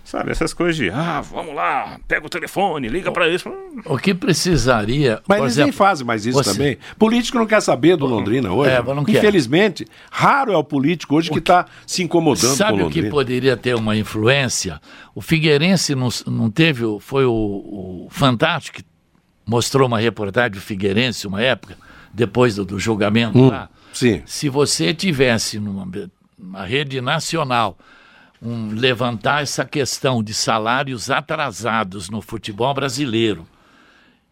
[0.04, 3.50] Sabe, essas coisas de, ah, vamos lá, pega o telefone, liga para isso.
[3.86, 5.22] O que precisaria.
[5.26, 6.52] Mas eles exemplo, nem fazem mais isso você...
[6.52, 6.78] também.
[6.98, 8.70] Político não quer saber do Londrina hoje.
[8.70, 12.90] É, Infelizmente, raro é o político hoje que está se incomodando sabe com Londrina.
[12.90, 14.78] Sabe o que poderia ter uma influência?
[15.14, 18.84] O Figueirense não, não teve, foi o, o Fantástico que
[19.46, 21.78] mostrou uma reportagem do Figueirense uma época,
[22.12, 23.70] depois do, do julgamento hum, lá.
[23.94, 24.22] Sim.
[24.26, 25.88] Se você tivesse numa
[26.38, 27.78] uma rede nacional
[28.44, 33.46] um, levantar essa questão de salários atrasados no futebol brasileiro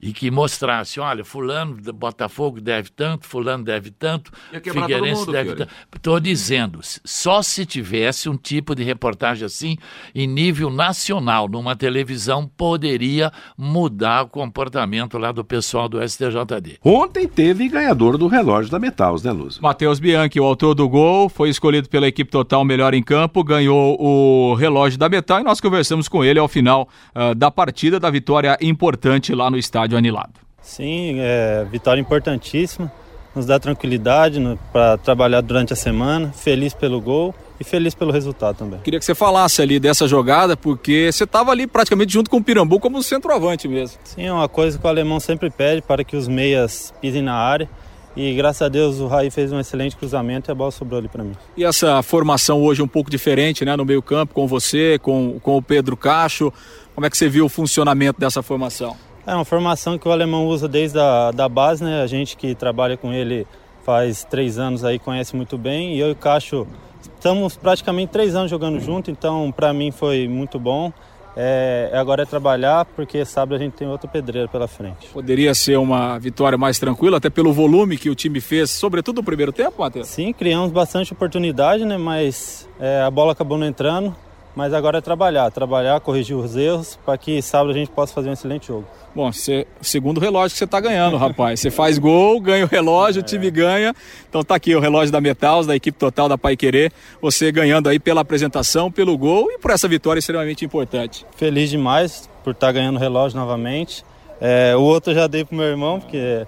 [0.02, 5.54] e que mostrasse, olha, fulano do Botafogo deve tanto, fulano deve tanto, Figueirense mundo, deve
[5.54, 5.72] tanto.
[5.94, 9.76] Estou dizendo, só se tivesse um tipo de reportagem assim
[10.12, 16.78] em nível nacional, numa televisão, poderia mudar o comportamento lá do pessoal do STJD.
[16.82, 19.60] Ontem teve ganhador do relógio da Metals, né, Luz?
[19.60, 23.96] Matheus Bianchi, o autor do gol, foi escolhido pela equipe total melhor em campo, ganhou
[24.00, 28.10] o relógio da Metal e nós conversamos com ele ao final uh, da partida da
[28.10, 30.32] vitória importante lá no estádio estádio anilado.
[30.62, 32.90] Sim, é vitória importantíssima,
[33.34, 34.40] nos dá tranquilidade
[34.72, 38.80] para trabalhar durante a semana, feliz pelo gol e feliz pelo resultado também.
[38.80, 42.44] Queria que você falasse ali dessa jogada, porque você estava ali praticamente junto com o
[42.44, 43.98] Pirambu como centroavante mesmo.
[44.04, 47.34] Sim, é uma coisa que o alemão sempre pede para que os meias pisem na
[47.34, 47.68] área.
[48.14, 51.08] E graças a Deus o Raí fez um excelente cruzamento e a bola sobrou ali
[51.08, 51.32] para mim.
[51.56, 55.62] E essa formação hoje um pouco diferente, né, no meio-campo, com você, com, com o
[55.62, 56.52] Pedro Cacho.
[56.94, 58.94] Como é que você viu o funcionamento dessa formação?
[59.26, 62.02] É uma formação que o alemão usa desde a da base, né?
[62.02, 63.46] A gente que trabalha com ele
[63.84, 65.94] faz três anos aí conhece muito bem.
[65.94, 66.66] E eu e o Cacho
[67.02, 70.92] estamos praticamente três anos jogando junto, então para mim foi muito bom.
[71.34, 75.08] É, agora é trabalhar, porque sábado a gente tem outro pedreiro pela frente.
[75.12, 79.24] Poderia ser uma vitória mais tranquila, até pelo volume que o time fez, sobretudo no
[79.24, 80.08] primeiro tempo, Matheus?
[80.08, 81.96] Sim, criamos bastante oportunidade, né?
[81.96, 84.14] Mas é, a bola acabou não entrando.
[84.54, 88.28] Mas agora é trabalhar, trabalhar, corrigir os erros, para que sábado a gente possa fazer
[88.28, 88.86] um excelente jogo.
[89.14, 91.60] Bom, você, segundo relógio que você está ganhando, rapaz.
[91.60, 93.22] Você faz gol, ganha o relógio, é.
[93.22, 93.94] o time ganha.
[94.28, 96.92] Então tá aqui o relógio da Metals, da equipe total da Pai Querer.
[97.20, 101.26] Você ganhando aí pela apresentação, pelo gol e por essa vitória extremamente importante.
[101.34, 104.04] Feliz demais por estar tá ganhando o relógio novamente.
[104.40, 106.46] É, o outro eu já dei pro meu irmão, porque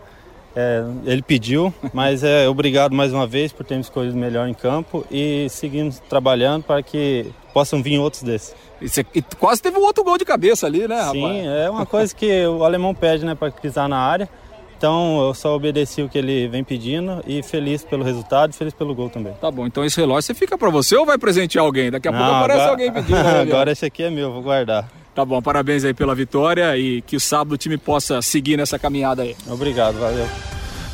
[0.56, 5.04] é, ele pediu, mas é obrigado mais uma vez por termos escolhido melhor em campo
[5.10, 8.54] e seguimos trabalhando para que possam vir outros desses.
[8.80, 11.36] E, você, e quase teve um outro gol de cabeça ali, né, Sim, rapaz?
[11.36, 14.28] Sim, é uma coisa que o alemão pede, né, para pisar na área.
[14.76, 18.74] Então eu só obedeci o que ele vem pedindo e feliz pelo resultado e feliz
[18.74, 19.32] pelo gol também.
[19.40, 21.90] Tá bom, então esse relógio você fica para você ou vai presentear alguém?
[21.90, 22.70] Daqui a Não, pouco aparece agora...
[22.70, 23.22] alguém pedindo.
[23.22, 24.88] Né, agora esse aqui é meu, vou guardar.
[25.14, 28.79] Tá bom, parabéns aí pela vitória e que o sábado o time possa seguir nessa
[28.79, 29.37] caminhada aí.
[29.46, 30.27] Obrigado, valeu.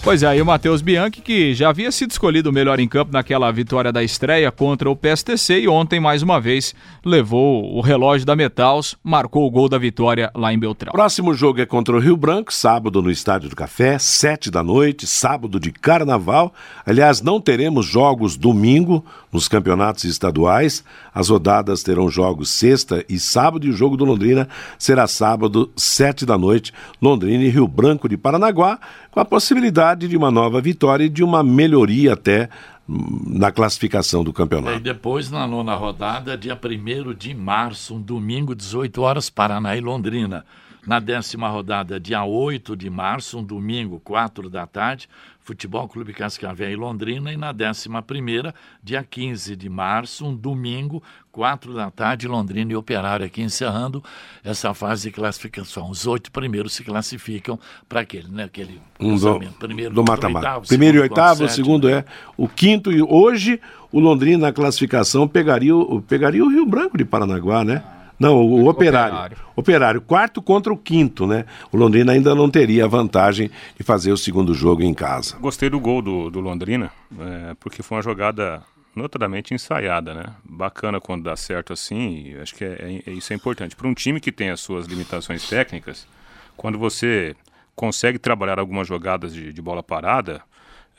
[0.02, 3.12] Pois é, e o Matheus Bianchi, que já havia sido escolhido o melhor em campo
[3.12, 8.26] naquela vitória da estreia contra o PSTC e ontem, mais uma vez, levou o relógio
[8.26, 10.92] da Metals, marcou o gol da vitória lá em Beltrão.
[10.92, 15.06] Próximo jogo é contra o Rio Branco, sábado no Estádio do Café, sete da noite,
[15.06, 16.52] sábado de carnaval.
[16.86, 20.82] Aliás, não teremos jogos domingo nos campeonatos estaduais.
[21.14, 26.24] As rodadas terão jogos sexta e sábado e o jogo do Londrina será sábado, sete
[26.24, 28.78] da noite, Londrina e Rio Branco de Paranaguá
[29.10, 32.48] com a possibilidade de uma nova vitória e de uma melhoria até
[32.88, 34.76] hum, na classificação do campeonato.
[34.76, 39.80] E depois, na nona rodada, dia 1 de março, um domingo, 18 horas, Paraná e
[39.80, 40.44] Londrina.
[40.86, 45.08] Na décima rodada, dia 8 de março, um domingo, 4 da tarde,
[45.42, 47.32] Futebol Clube Cascavel e Londrina.
[47.32, 53.24] E na 11, dia 15 de março, um domingo, 4 da tarde, Londrina e Operário
[53.24, 54.02] aqui encerrando
[54.44, 55.90] essa fase de classificação.
[55.90, 58.44] Os oito primeiros se classificam para aquele, né?
[58.44, 60.60] Aquele um do, primeiro do mata-mata.
[60.66, 62.04] Primeiro e oitavo, o segundo é
[62.36, 63.60] o quinto e hoje
[63.92, 67.82] o Londrina na classificação pegaria o, pegaria o Rio Branco de Paranaguá, né?
[68.20, 69.14] Não, o, o operário.
[69.14, 69.36] operário.
[69.56, 71.46] Operário, quarto contra o quinto, né?
[71.72, 75.38] O Londrina ainda não teria a vantagem de fazer o segundo jogo em casa.
[75.38, 78.62] Gostei do gol do, do Londrina, é, porque foi uma jogada
[78.94, 80.24] notadamente ensaiada, né?
[80.44, 83.74] Bacana quando dá certo assim, acho que é, é, isso é importante.
[83.74, 86.06] Para um time que tem as suas limitações técnicas,
[86.58, 87.34] quando você
[87.74, 90.42] consegue trabalhar algumas jogadas de, de bola parada,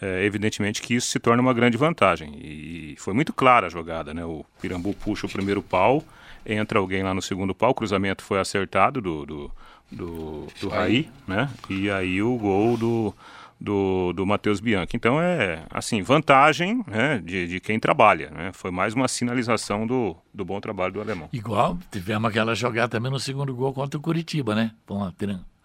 [0.01, 2.33] é, evidentemente que isso se torna uma grande vantagem.
[2.41, 4.25] E, e foi muito clara a jogada, né?
[4.25, 6.03] O Pirambu puxa o primeiro pau,
[6.45, 9.51] entra alguém lá no segundo pau, o cruzamento foi acertado do, do,
[9.91, 11.49] do, do Raí, né?
[11.69, 13.13] E aí o gol do,
[13.61, 14.95] do, do Matheus Bianchi.
[14.95, 18.51] Então é, assim, vantagem né, de, de quem trabalha, né?
[18.53, 21.29] Foi mais uma sinalização do, do bom trabalho do alemão.
[21.31, 24.71] Igual, tivemos aquela jogada também no segundo gol contra o Curitiba, né?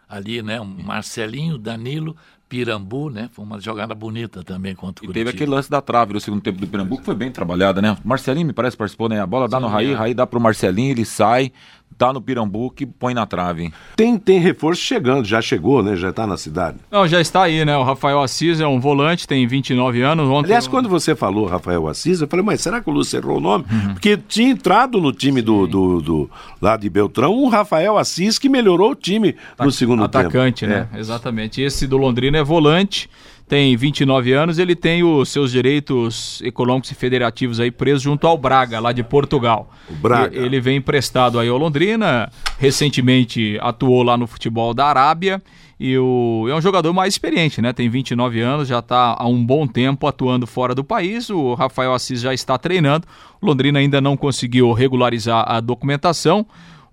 [0.08, 0.60] Ali, né?
[0.60, 2.16] Um Marcelinho, Danilo,
[2.48, 3.28] Pirambu, né?
[3.32, 6.40] Foi uma jogada bonita também contra o e teve aquele lance da trave no segundo
[6.40, 7.96] tempo do Pirambu, que foi bem trabalhada, né?
[8.04, 9.20] Marcelinho, me parece, participou, né?
[9.20, 9.94] A bola dá Sim, no Raí, é.
[9.94, 11.52] Raí dá pro Marcelinho, ele sai,
[11.96, 13.72] tá no Pirambu que põe na trave.
[13.96, 15.96] Tem, tem reforço chegando, já chegou, né?
[15.96, 16.78] Já tá na cidade.
[16.90, 17.76] Não, já está aí, né?
[17.76, 20.28] O Rafael Assis é um volante, tem 29 anos.
[20.28, 20.46] Ontem...
[20.46, 23.40] Aliás, quando você falou Rafael Assis, eu falei, mas será que o Lúcio errou o
[23.40, 23.64] nome?
[23.70, 23.94] Uhum.
[23.94, 28.48] Porque tinha entrado no time do, do, do, lá de Beltrão um Rafael Assis que
[28.48, 30.36] melhorou o time no segundo Atacante, tempo.
[30.38, 30.88] Atacante, né?
[30.92, 31.00] É.
[31.00, 31.62] Exatamente.
[31.62, 33.08] Esse do Londrina é volante,
[33.48, 38.36] tem 29 anos, ele tem os seus direitos econômicos e federativos aí presos junto ao
[38.36, 39.70] Braga, lá de Portugal.
[39.88, 40.36] O Braga.
[40.36, 42.28] E- Ele vem emprestado aí ao Londrina,
[42.58, 45.42] recentemente atuou lá no futebol da Arábia
[45.78, 47.72] e o, é um jogador mais experiente, né?
[47.72, 51.28] Tem 29 anos, já está há um bom tempo atuando fora do país.
[51.30, 53.06] O Rafael Assis já está treinando.
[53.40, 56.46] O Londrina ainda não conseguiu regularizar a documentação.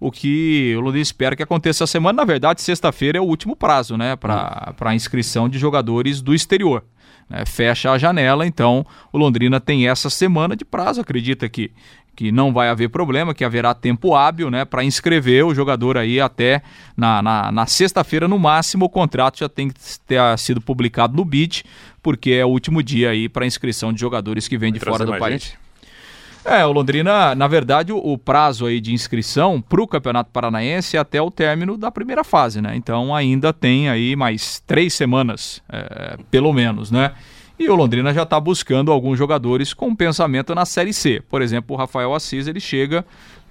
[0.03, 2.17] O que o Londrina espera que aconteça essa semana.
[2.17, 4.17] Na verdade, sexta-feira é o último prazo, né?
[4.17, 6.83] Para a inscrição de jogadores do exterior.
[7.29, 7.45] né?
[7.45, 10.99] Fecha a janela, então o Londrina tem essa semana de prazo.
[10.99, 11.71] Acredita que,
[12.17, 16.19] que não vai haver problema, que haverá tempo hábil né, para inscrever o jogador aí
[16.19, 16.61] até
[16.97, 18.83] na, na, na sexta-feira, no máximo.
[18.83, 21.63] O contrato já tem que ter sido publicado no BID,
[22.01, 25.17] porque é o último dia aí para inscrição de jogadores que vêm de fora do
[25.17, 25.43] país.
[25.43, 25.62] gente?
[26.45, 30.97] É, o Londrina, na verdade, o, o prazo aí de inscrição para o Campeonato Paranaense
[30.97, 32.75] é até o término da primeira fase, né?
[32.75, 37.13] Então ainda tem aí mais três semanas, é, pelo menos, né?
[37.57, 41.21] E o Londrina já está buscando alguns jogadores com pensamento na Série C.
[41.29, 43.05] Por exemplo, o Rafael Assis, ele chega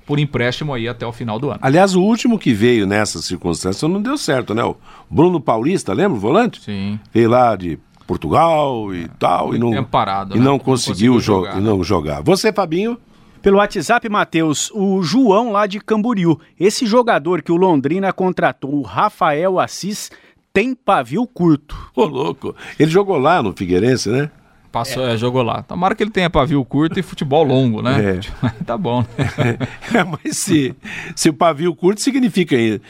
[0.05, 1.61] por empréstimo aí até o final do ano.
[1.62, 4.62] Aliás, o último que veio nessa circunstância não deu certo, né?
[4.64, 4.76] O
[5.09, 6.61] Bruno Paulista, lembra o volante?
[6.61, 6.98] Sim.
[7.12, 7.78] Veio lá de
[8.12, 9.55] Portugal e tal.
[9.55, 10.44] E não, tempo parado, e né?
[10.44, 12.22] não Não conseguiu, conseguiu jo- jogar, e não jogar.
[12.22, 12.98] Você, Fabinho?
[13.40, 16.38] Pelo WhatsApp, Matheus, o João lá de Camboriú.
[16.61, 20.11] Esse jogador que o Londrina contratou, o Rafael Assis,
[20.53, 21.77] tem pavio curto.
[21.96, 22.55] Ô, louco.
[22.79, 24.31] Ele jogou lá no Figueirense, né?
[24.70, 25.62] Passou, é, jogou lá.
[25.62, 28.20] Tomara que ele tenha pavio curto e futebol longo, né?
[28.64, 29.05] tá bom.
[29.18, 29.59] né?
[29.92, 30.75] É, mas se,
[31.16, 32.81] se o pavio curto significa aí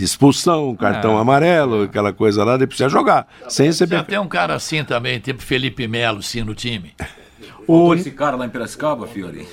[0.00, 1.20] expulsão, cartão É.
[1.20, 3.26] amarelo, aquela coisa lá, ele precisa jogar.
[3.48, 6.94] Sem ser Já tem um cara assim também, tipo Felipe Melo, sim, no time.
[7.66, 7.94] O...
[7.94, 9.46] esse cara lá em Piracicaba, Fiori?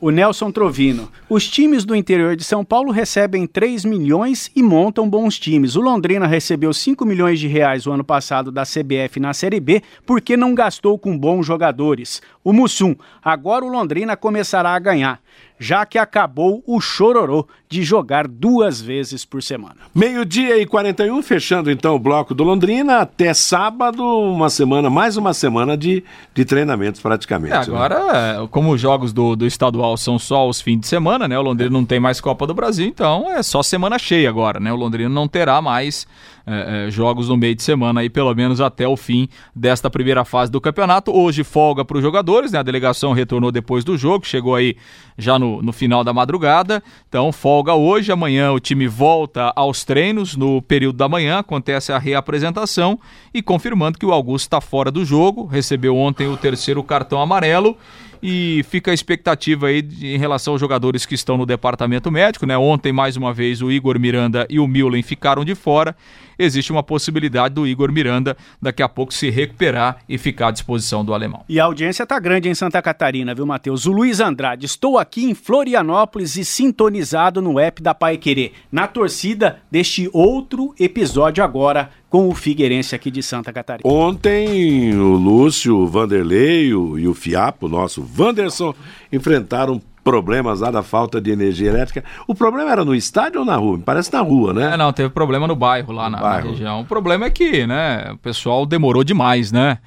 [0.00, 1.08] O Nelson Trovino.
[1.30, 5.76] Os times do interior de São Paulo recebem 3 milhões e montam bons times.
[5.76, 9.80] O Londrina recebeu 5 milhões de reais o ano passado da CBF na Série B
[10.04, 12.20] porque não gastou com bons jogadores.
[12.42, 12.96] O Mussum.
[13.22, 15.20] Agora o Londrina começará a ganhar,
[15.62, 19.76] já que acabou o chororô de jogar duas vezes por semana.
[19.94, 22.98] Meio-dia e 41, fechando então o bloco do Londrina.
[22.98, 26.02] Até sábado, uma semana, mais uma semana de,
[26.34, 27.54] de treinamentos praticamente.
[27.54, 27.64] É, né?
[27.64, 31.38] agora, é, como os jogos do, do estadual são só os fins de semana, né?
[31.38, 34.72] O Londrina não tem mais Copa do Brasil, então é só semana cheia agora, né?
[34.72, 36.06] O Londrina não terá mais
[36.44, 40.24] é, é, jogos no meio de semana aí, pelo menos até o fim desta primeira
[40.24, 41.16] fase do campeonato.
[41.16, 42.58] Hoje folga para os jogadores, né?
[42.58, 44.76] A delegação retornou depois do jogo, chegou aí
[45.22, 46.82] já no, no final da madrugada.
[47.08, 48.12] Então, folga hoje.
[48.12, 50.36] Amanhã o time volta aos treinos.
[50.36, 52.98] No período da manhã acontece a reapresentação
[53.32, 55.46] e confirmando que o Augusto está fora do jogo.
[55.46, 57.76] Recebeu ontem o terceiro cartão amarelo.
[58.22, 62.46] E fica a expectativa aí de- em relação aos jogadores que estão no departamento médico,
[62.46, 62.56] né?
[62.56, 65.96] Ontem, mais uma vez, o Igor Miranda e o Milen ficaram de fora.
[66.38, 71.04] Existe uma possibilidade do Igor Miranda daqui a pouco se recuperar e ficar à disposição
[71.04, 71.44] do alemão.
[71.48, 73.86] E a audiência tá grande em Santa Catarina, viu, Matheus?
[73.86, 78.86] O Luiz Andrade, estou aqui em Florianópolis e sintonizado no app da Pai Querer, na
[78.86, 83.90] torcida deste outro episódio agora com o Figueirense aqui de Santa Catarina.
[83.90, 88.74] Ontem o Lúcio, o Vanderlei o- e o Fiapo, nosso Wanderson,
[89.10, 92.04] enfrentaram problemas lá da falta de energia elétrica.
[92.28, 93.78] O problema era no estádio ou na rua?
[93.78, 94.74] Me parece na rua, né?
[94.74, 96.50] É, não, teve problema no bairro lá na, na bairro.
[96.50, 96.80] região.
[96.82, 99.78] O problema é que, né, o pessoal demorou demais, né?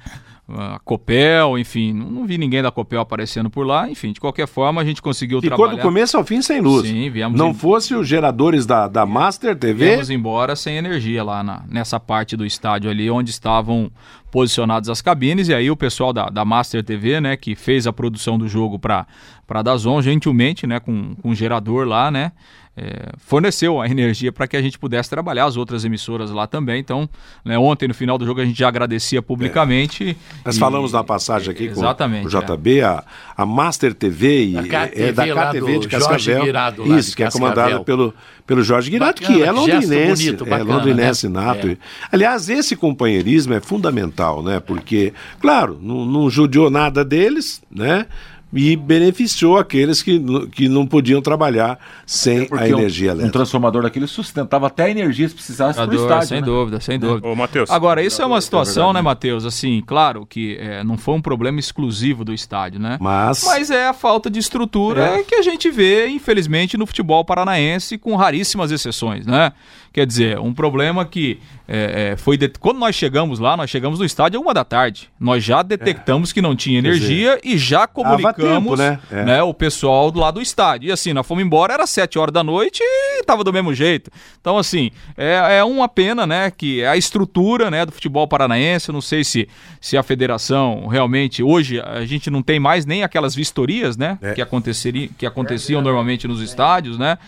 [0.48, 3.90] A Copel, enfim, não, vi ninguém da Copel aparecendo por lá.
[3.90, 5.78] Enfim, de qualquer forma, a gente conseguiu Ficou trabalhar.
[5.78, 6.86] do começo ao fim sem luz.
[6.86, 9.86] Sim, viemos Não em- fosse os geradores da, da Master TV.
[9.86, 13.90] Viemos embora sem energia lá na- nessa parte do estádio ali onde estavam
[14.30, 17.92] posicionadas as cabines e aí o pessoal da, da Master TV, né, que fez a
[17.92, 19.04] produção do jogo para
[19.48, 22.32] para Dazon, gentilmente, né, com, com um gerador lá, né,
[22.76, 26.78] é, forneceu a energia para que a gente pudesse trabalhar as outras emissoras lá também.
[26.78, 27.08] Então,
[27.44, 30.16] né, ontem no final do jogo a gente já agradecia publicamente.
[30.44, 33.02] Nós e- falamos na passagem aqui Exatamente, com o JB, a,
[33.36, 36.18] a Master TV e Da KTV é da KTV de Cascavel.
[36.18, 37.54] Jorge Guirado lá Isso, de que é Cascavel.
[37.54, 38.14] comandada pelo,
[38.46, 40.24] pelo Jorge Guirado, Bacana, que é londrinense.
[40.24, 41.40] bonito, é bacana, londrinense né?
[41.40, 41.68] nato.
[41.68, 41.76] É.
[42.12, 44.60] Aliás, esse companheirismo é fundamental, né?
[44.60, 48.06] Porque, claro, não, não judiou nada deles, né?
[48.52, 53.32] E beneficiou aqueles que, que não podiam trabalhar sem a Porque um- energia um, elétrica.
[53.32, 56.28] transformador daquele sustentava até a energia se precisasse Jogador, estádio.
[56.28, 56.46] sem né?
[56.46, 57.26] dúvida, sem dúvida.
[57.26, 57.68] Ô, Matheus.
[57.70, 59.02] Agora, isso é uma situação, verdade, né, né?
[59.04, 59.44] Matheus?
[59.44, 62.96] Assim, claro que é, não foi um problema exclusivo do estádio, né?
[63.00, 67.98] Mas, Mas é a falta de estrutura que a gente vê, infelizmente, no futebol paranaense,
[67.98, 69.52] com raríssimas exceções, né?
[69.92, 72.48] Quer dizer, um problema que é, é, foi de...
[72.48, 75.10] quando nós chegamos lá, nós chegamos no estádio uma da tarde.
[75.18, 76.34] Nós já detectamos é.
[76.34, 78.98] que não tinha energia dizer, e já comunicamos tempo, né?
[79.10, 79.24] É.
[79.24, 79.42] né?
[79.42, 80.88] o pessoal do lado do estádio.
[80.88, 84.10] E assim, nós fomos embora, era sete horas da noite e tava do mesmo jeito.
[84.40, 86.50] Então, assim, é, é uma pena, né?
[86.50, 89.48] Que a estrutura né, do futebol paranaense, eu não sei se,
[89.80, 91.42] se a federação realmente.
[91.42, 94.18] Hoje a gente não tem mais nem aquelas vistorias, né?
[94.22, 94.34] É.
[94.34, 97.18] Que, aconteceria, que aconteciam normalmente nos estádios, né?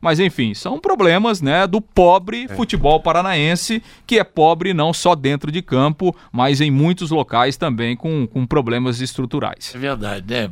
[0.00, 2.48] Mas enfim, são problemas né, do pobre é.
[2.48, 7.96] futebol paranaense, que é pobre não só dentro de campo, mas em muitos locais também
[7.96, 9.72] com, com problemas estruturais.
[9.74, 10.50] É verdade, né?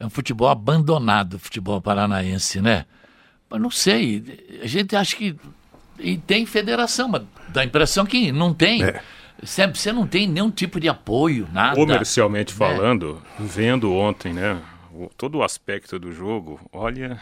[0.00, 2.84] É um futebol abandonado, o futebol paranaense, né?
[3.50, 4.22] Mas não sei,
[4.62, 5.34] a gente acha que.
[5.98, 8.84] E tem federação, mas dá a impressão que não tem.
[8.84, 9.02] É.
[9.42, 11.76] Você não tem nenhum tipo de apoio, nada.
[11.76, 12.58] Comercialmente né?
[12.58, 14.60] falando, vendo ontem, né?
[15.16, 17.20] todo o aspecto do jogo, olha,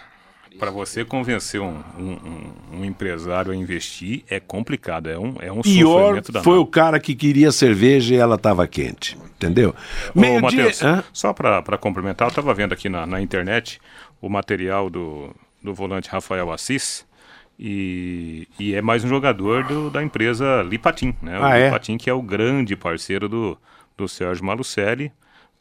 [0.59, 5.61] para você convencer um, um, um, empresário a investir é complicado, é um, é um
[5.61, 9.75] Pior foi o cara que queria cerveja e ela estava quente, entendeu?
[10.15, 11.05] Meio Mateus, dia...
[11.13, 13.81] só para complementar, eu estava vendo aqui na, na internet
[14.21, 17.05] o material do, do volante Rafael Assis,
[17.59, 21.41] e, e, é mais um jogador do, da empresa Lipatim, né?
[21.41, 21.65] O ah, é?
[21.65, 23.57] Lipatim, que é o grande parceiro do,
[23.97, 25.11] do Sérgio Malucelli,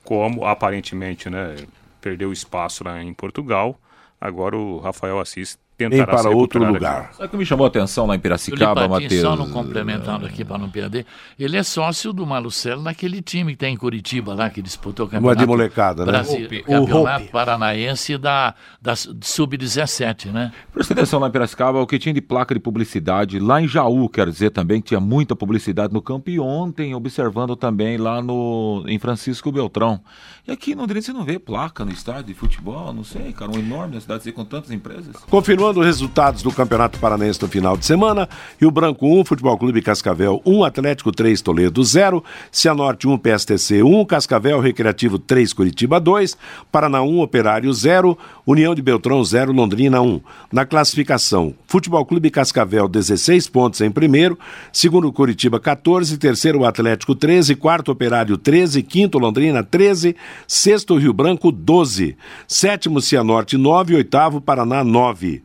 [0.04, 1.56] como aparentemente, né,
[2.02, 3.80] perdeu espaço lá em Portugal
[4.26, 7.14] Agora o Rafael Assis tentará para outro lugar.
[7.14, 9.22] Sabe o que me chamou a atenção lá em Piracicaba, Matheus?
[9.22, 11.06] Só não complementando aqui para não perder,
[11.38, 15.10] ele é sócio do Malucelo naquele time que tem em Curitiba lá, que disputou o
[15.10, 16.12] campeonato Uma de molecada, né?
[16.12, 20.52] Brasil, o campeonato paranaense da, da Sub-17, né?
[20.74, 24.08] Presta atenção lá em Piracicaba, o que tinha de placa de publicidade, lá em Jaú,
[24.10, 28.84] quer dizer também que tinha muita publicidade no campo, e ontem observando também lá no,
[28.88, 30.02] em Francisco Beltrão.
[30.48, 33.50] E aqui no Londrina você não vê placa no estádio de futebol, não sei, cara,
[33.50, 35.16] um enorme na cidade com tantas empresas.
[35.28, 38.30] Continuando resultados do Campeonato Paranaense no final de semana,
[38.62, 44.06] Rio Branco 1, Futebol Clube Cascavel 1, Atlético 3, Toledo 0, Cianorte 1, PSTC 1,
[44.06, 46.38] Cascavel Recreativo 3, Curitiba 2,
[46.72, 48.16] Paraná 1, Operário 0,
[48.46, 50.22] União de Beltrão 0, Londrina 1.
[50.52, 54.38] Na classificação, Futebol Clube Cascavel 16 pontos em primeiro,
[54.72, 60.16] segundo Curitiba 14, terceiro Atlético 13, quarto Operário 13, quinto Londrina 13,
[60.48, 62.18] sexto Rio Branco 12,
[62.48, 65.42] sétimo Cianorte 9, oitavo Paraná 9.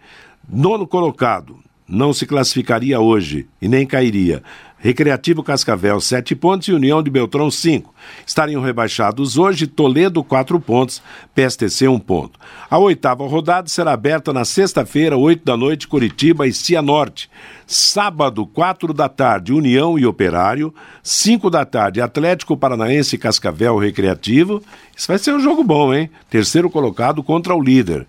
[0.48, 4.42] Nono colocado, não se classificaria hoje e nem cairia.
[4.82, 7.94] Recreativo Cascavel, 7 pontos e União de Beltrão, 5.
[8.26, 11.02] Estariam rebaixados hoje Toledo, 4 pontos,
[11.34, 12.38] PSTC, 1 ponto.
[12.70, 17.28] A oitava rodada será aberta na sexta-feira, 8 da noite, Curitiba e Cianorte.
[17.66, 20.74] Sábado, 4 da tarde, União e Operário.
[21.02, 24.62] 5 da tarde, Atlético Paranaense e Cascavel Recreativo.
[24.96, 26.08] Isso vai ser um jogo bom, hein?
[26.30, 28.06] Terceiro colocado contra o líder.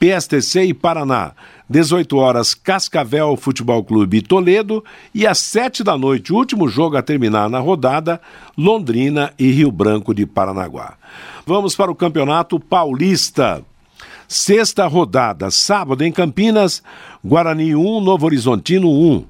[0.00, 1.32] PSTC e Paraná.
[1.68, 4.84] 18 horas, Cascavel Futebol Clube Toledo.
[5.14, 8.20] E às 7 da noite, último jogo a terminar na rodada,
[8.56, 10.94] Londrina e Rio Branco de Paranaguá.
[11.46, 13.62] Vamos para o Campeonato Paulista.
[14.28, 16.82] Sexta rodada, sábado em Campinas,
[17.24, 19.24] Guarani 1, Novo Horizontino 1.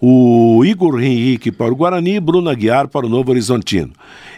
[0.00, 3.92] O Igor Henrique para o Guarani, Bruno Aguiar para o Novo Horizontino.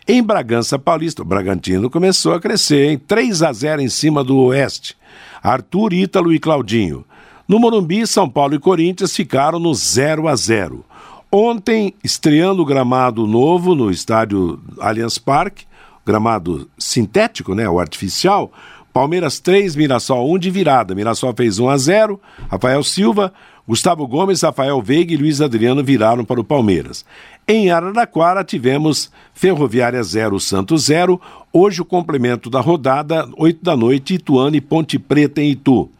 [0.06, 4.38] Em Bragança Paulista, o Bragantino começou a crescer em 3 a 0 em cima do
[4.38, 4.96] Oeste.
[5.42, 7.04] Arthur, Ítalo e Claudinho.
[7.48, 10.84] No Morumbi, São Paulo e Corinthians ficaram no 0 a 0.
[11.30, 15.64] Ontem, estreando o gramado novo no estádio Allianz Parque,
[16.04, 18.50] gramado sintético, né, o artificial,
[18.92, 20.94] Palmeiras 3, Mirassol 1 de virada.
[20.94, 22.20] Mirassol fez 1 a 0.
[22.50, 23.32] Rafael Silva,
[23.68, 27.04] Gustavo Gomes, Rafael Veiga e Luiz Adriano viraram para o Palmeiras.
[27.46, 31.20] Em Araraquara tivemos Ferroviária 0, Santos 0.
[31.52, 35.90] Hoje o complemento da rodada, 8 da noite, Ituano e Ponte Preta em Itu.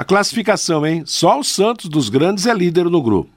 [0.00, 1.02] A classificação, hein?
[1.04, 3.28] Só o Santos dos grandes é líder no grupo.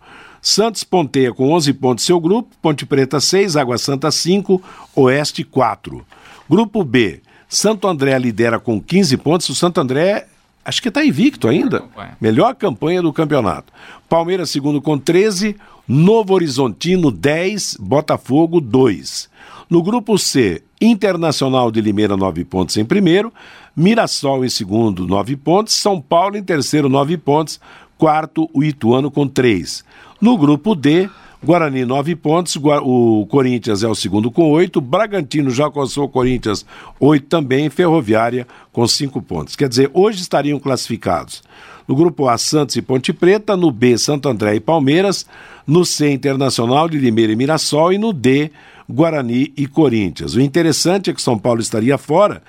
[0.42, 4.64] Santos ponteia com 11 pontos seu grupo, Ponte Preta 6, Água Santa 5,
[4.96, 6.06] Oeste 4.
[6.50, 10.26] Grupo B, Santo André lidera com 15 pontos, o Santo André
[10.64, 11.82] acho que está invicto ainda.
[11.82, 12.18] Campanha.
[12.22, 13.74] Melhor campanha do campeonato.
[14.08, 19.30] Palmeiras segundo com 13, Novo Horizontino 10, Botafogo 2.
[19.70, 23.34] No grupo C, Internacional de Limeira 9 pontos em primeiro,
[23.76, 25.74] Mirassol em segundo, nove pontos.
[25.74, 27.60] São Paulo em terceiro, nove pontos.
[27.98, 29.84] Quarto, o Ituano com três.
[30.22, 31.10] No grupo D,
[31.44, 32.56] Guarani, nove pontos.
[32.56, 34.80] O Corinthians é o segundo com oito.
[34.80, 36.66] Bragantino já alcançou o Corinthians,
[37.00, 37.70] oito também.
[37.70, 39.56] Ferroviária com cinco pontos.
[39.56, 41.42] Quer dizer, hoje estariam classificados.
[41.88, 43.58] No grupo A, Santos e Ponte Preta.
[43.58, 45.26] No B, Santo André e Palmeiras.
[45.66, 47.92] No C, Internacional de Limeira e Mirassol.
[47.92, 48.52] E no D,
[48.90, 50.36] Guarani e Corinthians.
[50.36, 52.42] O interessante é que São Paulo estaria fora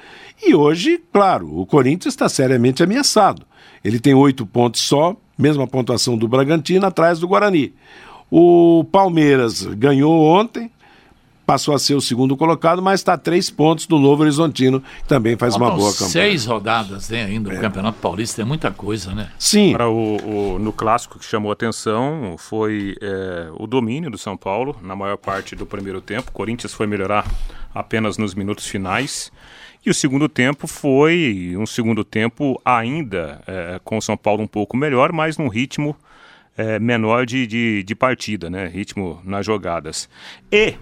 [0.42, 3.46] e hoje, claro, o Corinthians está seriamente ameaçado.
[3.84, 7.72] Ele tem oito pontos só, mesma pontuação do Bragantino, atrás do Guarani.
[8.30, 10.70] O Palmeiras ganhou ontem,
[11.46, 15.08] passou a ser o segundo colocado, mas está a três pontos do Novo Horizontino, que
[15.08, 16.10] também faz uma boa campanha.
[16.10, 19.30] Seis rodadas tem ainda o Campeonato Paulista, é muita coisa, né?
[19.38, 19.72] Sim.
[19.72, 24.36] Para o, o- no clássico que chamou a atenção foi é, o domínio do São
[24.36, 26.30] Paulo na maior parte do primeiro tempo.
[26.30, 27.26] O Corinthians foi melhorar
[27.74, 29.30] apenas nos minutos finais.
[29.84, 34.46] E o segundo tempo foi um segundo tempo ainda é, com o São Paulo um
[34.46, 35.94] pouco melhor, mas num ritmo
[36.56, 38.66] é, menor de, de, de partida, né?
[38.66, 40.08] Ritmo nas jogadas.
[40.50, 40.74] E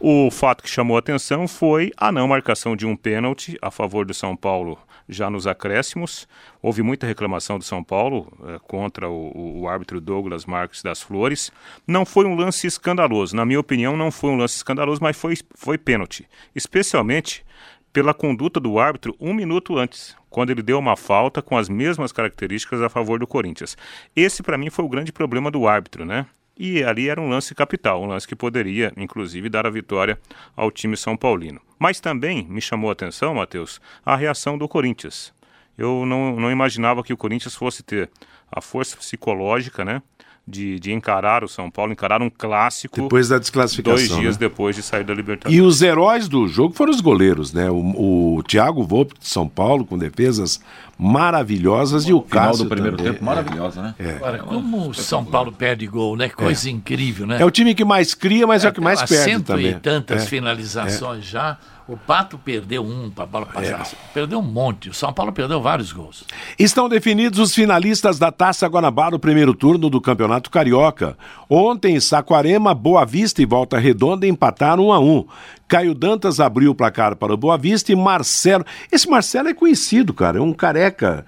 [0.00, 4.14] o fato que chamou atenção foi a não marcação de um pênalti a favor do
[4.14, 4.78] São Paulo
[5.08, 6.26] já nos acréscimos.
[6.62, 11.02] Houve muita reclamação do São Paulo eh, contra o, o- o árbitro Douglas Marques das
[11.02, 11.50] Flores.
[11.86, 13.34] Não foi um lance escandaloso.
[13.34, 16.26] Na minha opinião, não foi um lance escandaloso, mas foi, foi pênalti.
[16.54, 17.44] Especialmente
[17.92, 22.12] pela conduta do árbitro um minuto antes, quando ele deu uma falta com as mesmas
[22.12, 23.76] características a favor do Corinthians.
[24.14, 26.24] Esse, para mim, foi o grande problema do árbitro, né?
[26.62, 30.20] E ali era um lance capital, um lance que poderia, inclusive, dar a vitória
[30.54, 31.58] ao time São Paulino.
[31.78, 35.32] Mas também me chamou a atenção, Matheus, a reação do Corinthians.
[35.78, 38.10] Eu não, não imaginava que o Corinthians fosse ter
[38.52, 40.02] a força psicológica, né?
[40.48, 43.00] De, de encarar o São Paulo, encarar um clássico.
[43.00, 44.40] Depois da desclassificação, Dois dias né?
[44.48, 45.56] depois de sair da Libertadores.
[45.56, 47.70] E os heróis do jogo foram os goleiros, né?
[47.70, 50.60] O, o Thiago Volpe de São Paulo, com defesas
[50.98, 53.12] maravilhosas, e o Final Cássio do primeiro também.
[53.12, 53.94] tempo, maravilhosa, né?
[53.98, 54.10] É.
[54.16, 56.28] Agora, como o São Paulo perde gol, né?
[56.28, 57.40] Coisa incrível, né?
[57.40, 59.66] É o time que mais cria, mas é, o que mais perde cento também.
[59.70, 60.26] e tantas É.
[60.26, 61.58] finalizações já.
[61.88, 63.84] O Pato perdeu um para a bola passar.
[64.14, 64.90] Perdeu um monte.
[64.90, 66.22] O São Paulo perdeu vários gols.
[66.56, 71.16] Estão definidos os finalistas da Taça Guanabara, o primeiro turno do Campeonato Carioca.
[71.48, 75.26] Ontem, Saquarema, Boa Vista e Volta Redonda empataram 1 a 1.
[75.66, 78.66] Caio Dantas abriu o placar para o Boa Vista e Marcelo.
[78.92, 81.24] Esse Marcelo é conhecido, cara, é um careca.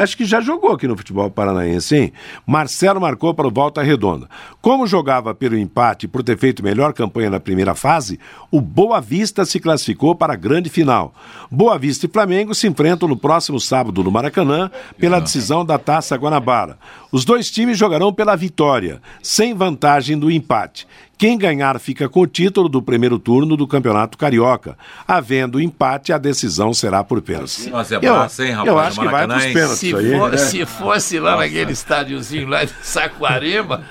[0.00, 2.12] Acho que já jogou aqui no futebol paranaense, hein?
[2.46, 4.28] Marcelo marcou para o Volta Redonda.
[4.60, 8.18] Como jogava pelo empate por ter feito melhor campanha na primeira fase,
[8.50, 11.14] o Boa Vista se classificou para a grande final.
[11.50, 16.16] Boa Vista e Flamengo se enfrentam no próximo sábado no Maracanã pela decisão da Taça
[16.16, 16.78] Guanabara.
[17.10, 20.86] Os dois times jogarão pela vitória, sem vantagem do empate.
[21.18, 24.76] Quem ganhar fica com o título do primeiro turno do Campeonato Carioca.
[25.08, 27.70] Havendo empate, a decisão será por pênalti.
[27.70, 29.52] Nossa, é eu, massa, hein, rapaz, eu acho que vai hein?
[29.54, 30.18] pênaltis Se, aí.
[30.18, 30.36] for- né?
[30.36, 33.82] se fosse lá naquele estádiozinho lá de Saquarema,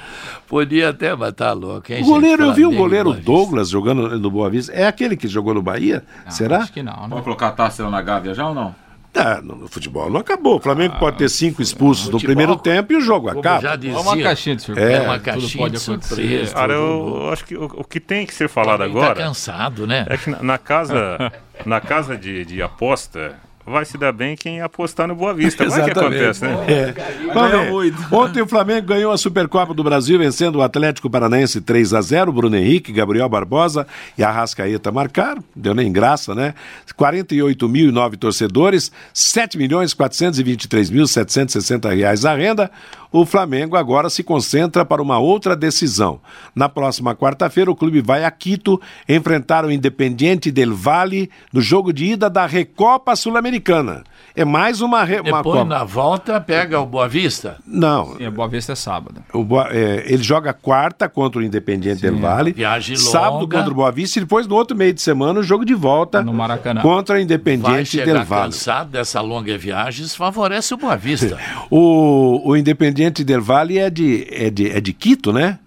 [0.48, 2.50] podia até matar louco, hein, O goleiro, gente?
[2.50, 3.32] eu vi Flamengo, goleiro Boa Vista.
[3.32, 4.72] Douglas jogando no Boa Vista.
[4.74, 6.04] É aquele que jogou no Bahia?
[6.30, 6.58] Será?
[6.60, 7.08] Acho que não, né?
[7.10, 8.76] Vamos colocar a taça na Gávea já ou não?
[9.16, 10.58] Ah, no, no futebol não acabou.
[10.58, 13.62] O Flamengo pode ter cinco expulsos no Ah, futebol, primeiro tempo e o jogo acaba.
[13.62, 14.92] já dizia, É uma caixinha de surpresa.
[14.92, 16.16] É uma tudo caixinha pode de acontecer.
[16.16, 16.54] surpresa.
[16.54, 19.16] Cara, tudo- eu, eu acho que o, o que tem que ser falado Flamengo agora
[19.16, 20.06] Tá cansado, né?
[20.10, 21.32] é que na, na casa,
[21.66, 23.36] na casa de, de aposta
[23.66, 25.68] vai se dar bem quem apostar no Boa Vista.
[25.68, 26.24] Vai que Exatamente.
[26.24, 26.66] acontece, né?
[26.68, 26.92] É.
[26.92, 27.96] Ver.
[28.12, 32.32] Ontem o Flamengo ganhou a Supercopa do Brasil, vencendo o Atlético Paranaense 3 a 0
[32.32, 33.88] Bruno Henrique, Gabriel Barbosa
[34.18, 35.44] e Arrascaeta marcaram.
[35.56, 36.54] Deu nem graça, né?
[36.98, 42.72] 48.009 torcedores, 7 milhões 423 mil 760 reais a renda.
[43.18, 46.20] O Flamengo agora se concentra para uma outra decisão.
[46.54, 51.94] Na próxima quarta-feira, o clube vai a Quito enfrentar o Independiente del Valle no jogo
[51.94, 54.04] de ida da Recopa Sul-Americana.
[54.36, 55.22] É mais uma, re...
[55.22, 55.64] uma Depois, Copa.
[55.64, 57.56] na volta, pega o Boa Vista.
[57.66, 59.24] Não, a Boa Vista é sábado.
[59.34, 63.58] o Boa- é, ele joga quarta contra o Independiente del Valle, Viagem sábado longa.
[63.58, 66.22] contra o Boa Vista e depois no outro meio de semana o jogo de volta
[66.22, 66.82] No Maracanã.
[66.82, 68.52] contra o Independiente del Valle.
[68.52, 71.38] cansado dessa longa viagem, isso favorece o Boa Vista.
[71.72, 75.60] O, o Independiente del Valle é de, é, de, é de Quito, né?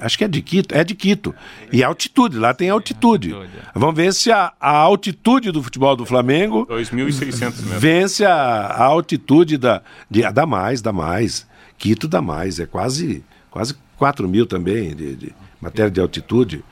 [0.00, 1.34] Acho que é de Quito, é de Quito.
[1.72, 3.34] E altitude, lá tem altitude.
[3.74, 7.60] Vamos ver se a, a altitude do futebol do Flamengo 2.600 metros.
[7.80, 9.82] vence a, a altitude da.
[10.10, 11.46] De, dá mais, dá mais.
[11.78, 16.64] Quito dá mais, é quase, quase 4 mil também de, de matéria de altitude.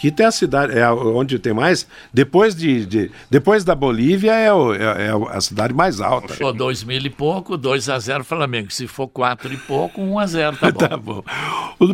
[0.00, 1.86] Quito é a cidade, é a- onde tem mais.
[2.12, 6.32] Depois, de, de- depois da Bolívia, é, o- é- é a cidade mais alta.
[6.34, 8.70] For dois mil e pouco, 2 a 0 Flamengo.
[8.72, 10.78] Se for quatro e pouco, 1 a 0 tá bom.
[10.88, 11.22] Tá bom.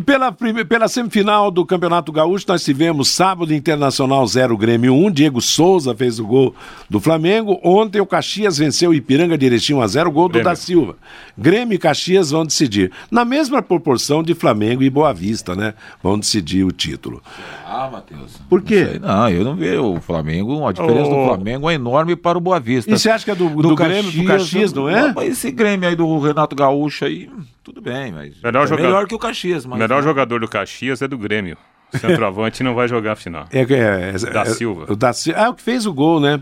[0.05, 5.11] Pela, pela semifinal do Campeonato Gaúcho, nós tivemos sábado Internacional 0, Grêmio 1.
[5.11, 6.55] Diego Souza fez o gol
[6.89, 7.59] do Flamengo.
[7.63, 10.49] Ontem o Caxias venceu o Ipiranga de Erechim 1 a 0, gol do Grêmio.
[10.49, 10.95] da Silva.
[11.37, 12.91] Grêmio e Caxias vão decidir.
[13.11, 15.73] Na mesma proporção de Flamengo e Boa Vista, né?
[16.01, 17.21] Vão decidir o título.
[17.65, 18.37] Ah, Matheus.
[18.49, 18.83] Por quê?
[18.83, 21.27] Não, sei, não, eu não vejo o Flamengo, a diferença do Ô.
[21.27, 22.89] Flamengo é enorme para o Boa Vista.
[22.91, 25.13] E você acha que é do, do, Grêmio pro Caxias, não é?
[25.13, 27.29] mas Esse Grêmio aí do Renato Gaúcho aí,
[27.63, 29.65] tudo bem, mas Melhor é joga- melhor que o Caxias.
[29.65, 31.57] O Mas, melhor jogador do Caxias é do Grêmio.
[31.95, 33.45] Centroavante não vai jogar a final.
[33.51, 34.85] É, é, é, da é, Silva.
[34.91, 36.41] O da, ah, o que fez o gol, né?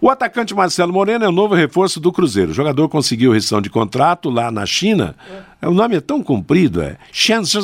[0.00, 2.52] O atacante Marcelo Moreno é o novo reforço do Cruzeiro.
[2.52, 5.16] O jogador conseguiu rescisão de contrato lá na China.
[5.60, 5.66] É.
[5.66, 7.60] O nome é tão comprido, é Shenzhen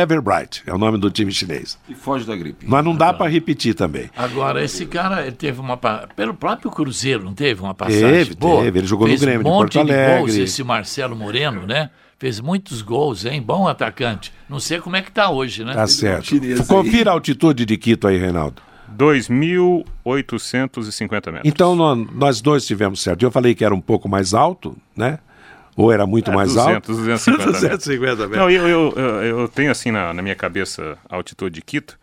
[0.00, 0.62] Everbright.
[0.64, 1.76] É o nome do time chinês.
[1.88, 2.64] E foge da gripe.
[2.68, 4.08] Mas não dá para repetir também.
[4.16, 5.76] Agora, esse cara ele teve uma.
[6.14, 8.62] Pelo próprio Cruzeiro, não teve uma passagem teve, boa?
[8.62, 10.12] Teve, ele jogou Fez no Grêmio um monte de Porto Alegre.
[10.12, 11.90] De gols, esse Marcelo Moreno, né?
[12.20, 13.40] Fez muitos gols, hein?
[13.40, 14.30] Bom atacante.
[14.46, 15.72] Não sei como é que tá hoje, né?
[15.72, 16.34] Tá certo.
[16.68, 18.60] Confira a altitude de Quito aí, Reinaldo.
[18.94, 21.46] 2.850 metros.
[21.46, 23.22] Então nós, dois tivemos certo.
[23.22, 25.18] Eu falei que era um pouco mais alto, né?
[25.74, 26.92] Ou era muito é, mais 200, alto?
[26.92, 28.38] 250 250 metros.
[28.38, 31.98] Não, eu, eu, eu, eu tenho assim na, na, minha cabeça a altitude de Quito,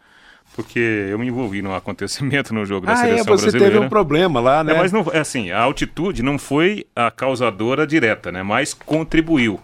[0.55, 3.75] porque eu me envolvi num acontecimento no jogo da ah, seleção é, você brasileira.
[3.75, 4.73] teve um problema lá, né?
[4.73, 8.41] É, mas não, é assim, a altitude não foi a causadora direta, né?
[8.41, 9.61] Mas contribuiu.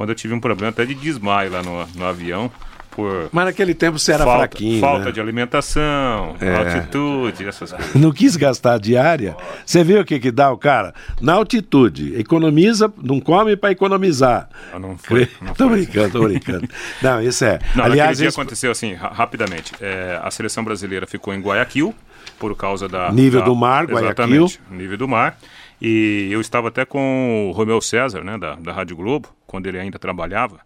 [0.00, 2.50] Quando eu tive um problema até de desmaio lá no, no avião,
[2.90, 3.28] por.
[3.30, 4.80] Mas naquele tempo você era falta, fraquinho.
[4.80, 5.12] Falta né?
[5.12, 6.56] de alimentação, é.
[6.56, 7.94] altitude, essas coisas.
[7.94, 9.36] Não quis gastar diária.
[9.62, 10.94] Você viu o que, que dá o cara?
[11.20, 14.48] Na altitude, economiza, não come para economizar.
[14.72, 15.28] Ah, não foi.
[15.38, 15.82] Não tô foi.
[15.82, 16.66] brincando, tô brincando.
[17.02, 17.58] Não, isso é.
[17.74, 18.40] Não, Aliás, isso...
[18.40, 19.74] aconteceu assim, ra rapidamente.
[19.82, 21.94] É, a seleção brasileira ficou em Guayaquil
[22.38, 23.12] por causa da.
[23.12, 24.46] Nível da, do mar, Guayaquil.
[24.46, 25.36] Exatamente, nível do mar.
[25.80, 29.80] E eu estava até com o Romeu César, né, da, da Rádio Globo, quando ele
[29.80, 30.60] ainda trabalhava,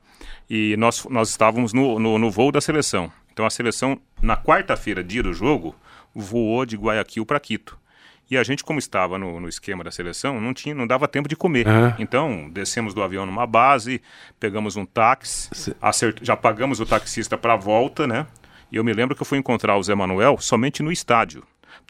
[0.49, 3.11] e nós, nós estávamos no, no, no voo da seleção.
[3.33, 5.75] Então a seleção, na quarta-feira, dia do jogo,
[6.15, 7.79] voou de Guayaquil para Quito.
[8.31, 11.31] E a gente, como estava no, no, esquema da seleção, não, tinha, não dava tempo
[11.31, 11.67] de comer.
[11.99, 14.03] Então, descemos do avião numa base,
[14.39, 16.19] pegamos um táxi, acert...
[16.21, 18.27] já pagamos o taxista para a volta, né?
[18.71, 21.43] E eu me lembro que eu fui encontrar o Zé Manuel somente no estádio.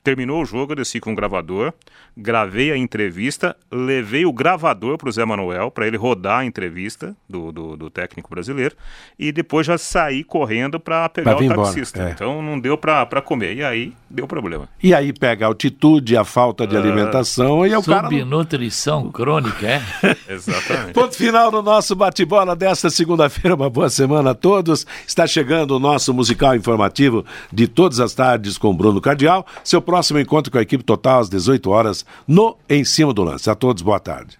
[0.04, 1.72] Terminou o jogo, eu desci com o gravador,
[2.14, 7.16] gravei a entrevista, levei o gravador para o Zé Manuel, para ele rodar a entrevista
[7.26, 8.76] do, do, do, técnico brasileiro,
[9.18, 12.02] e depois já saí correndo para pegar pra o taxista.
[12.02, 12.10] É.
[12.10, 14.68] Então não deu para comer, e aí deu problema.
[14.82, 18.08] E aí pega a altitude, a falta de uh, alimentação e o cara...
[18.08, 19.82] Subnutrição crônica, é?
[20.32, 20.92] Exatamente.
[20.92, 24.86] Ponto final no nosso bate-bola desta segunda-feira, uma boa semana a todos.
[25.06, 29.44] Está chegando o nosso musical informativo de todas as tardes com Bruno Cardial.
[29.62, 33.50] Seu próximo encontro com a equipe total às 18 horas no Em Cima do Lance.
[33.50, 34.38] A todos, boa tarde.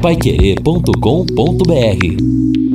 [0.00, 2.65] Paiquerê.com.br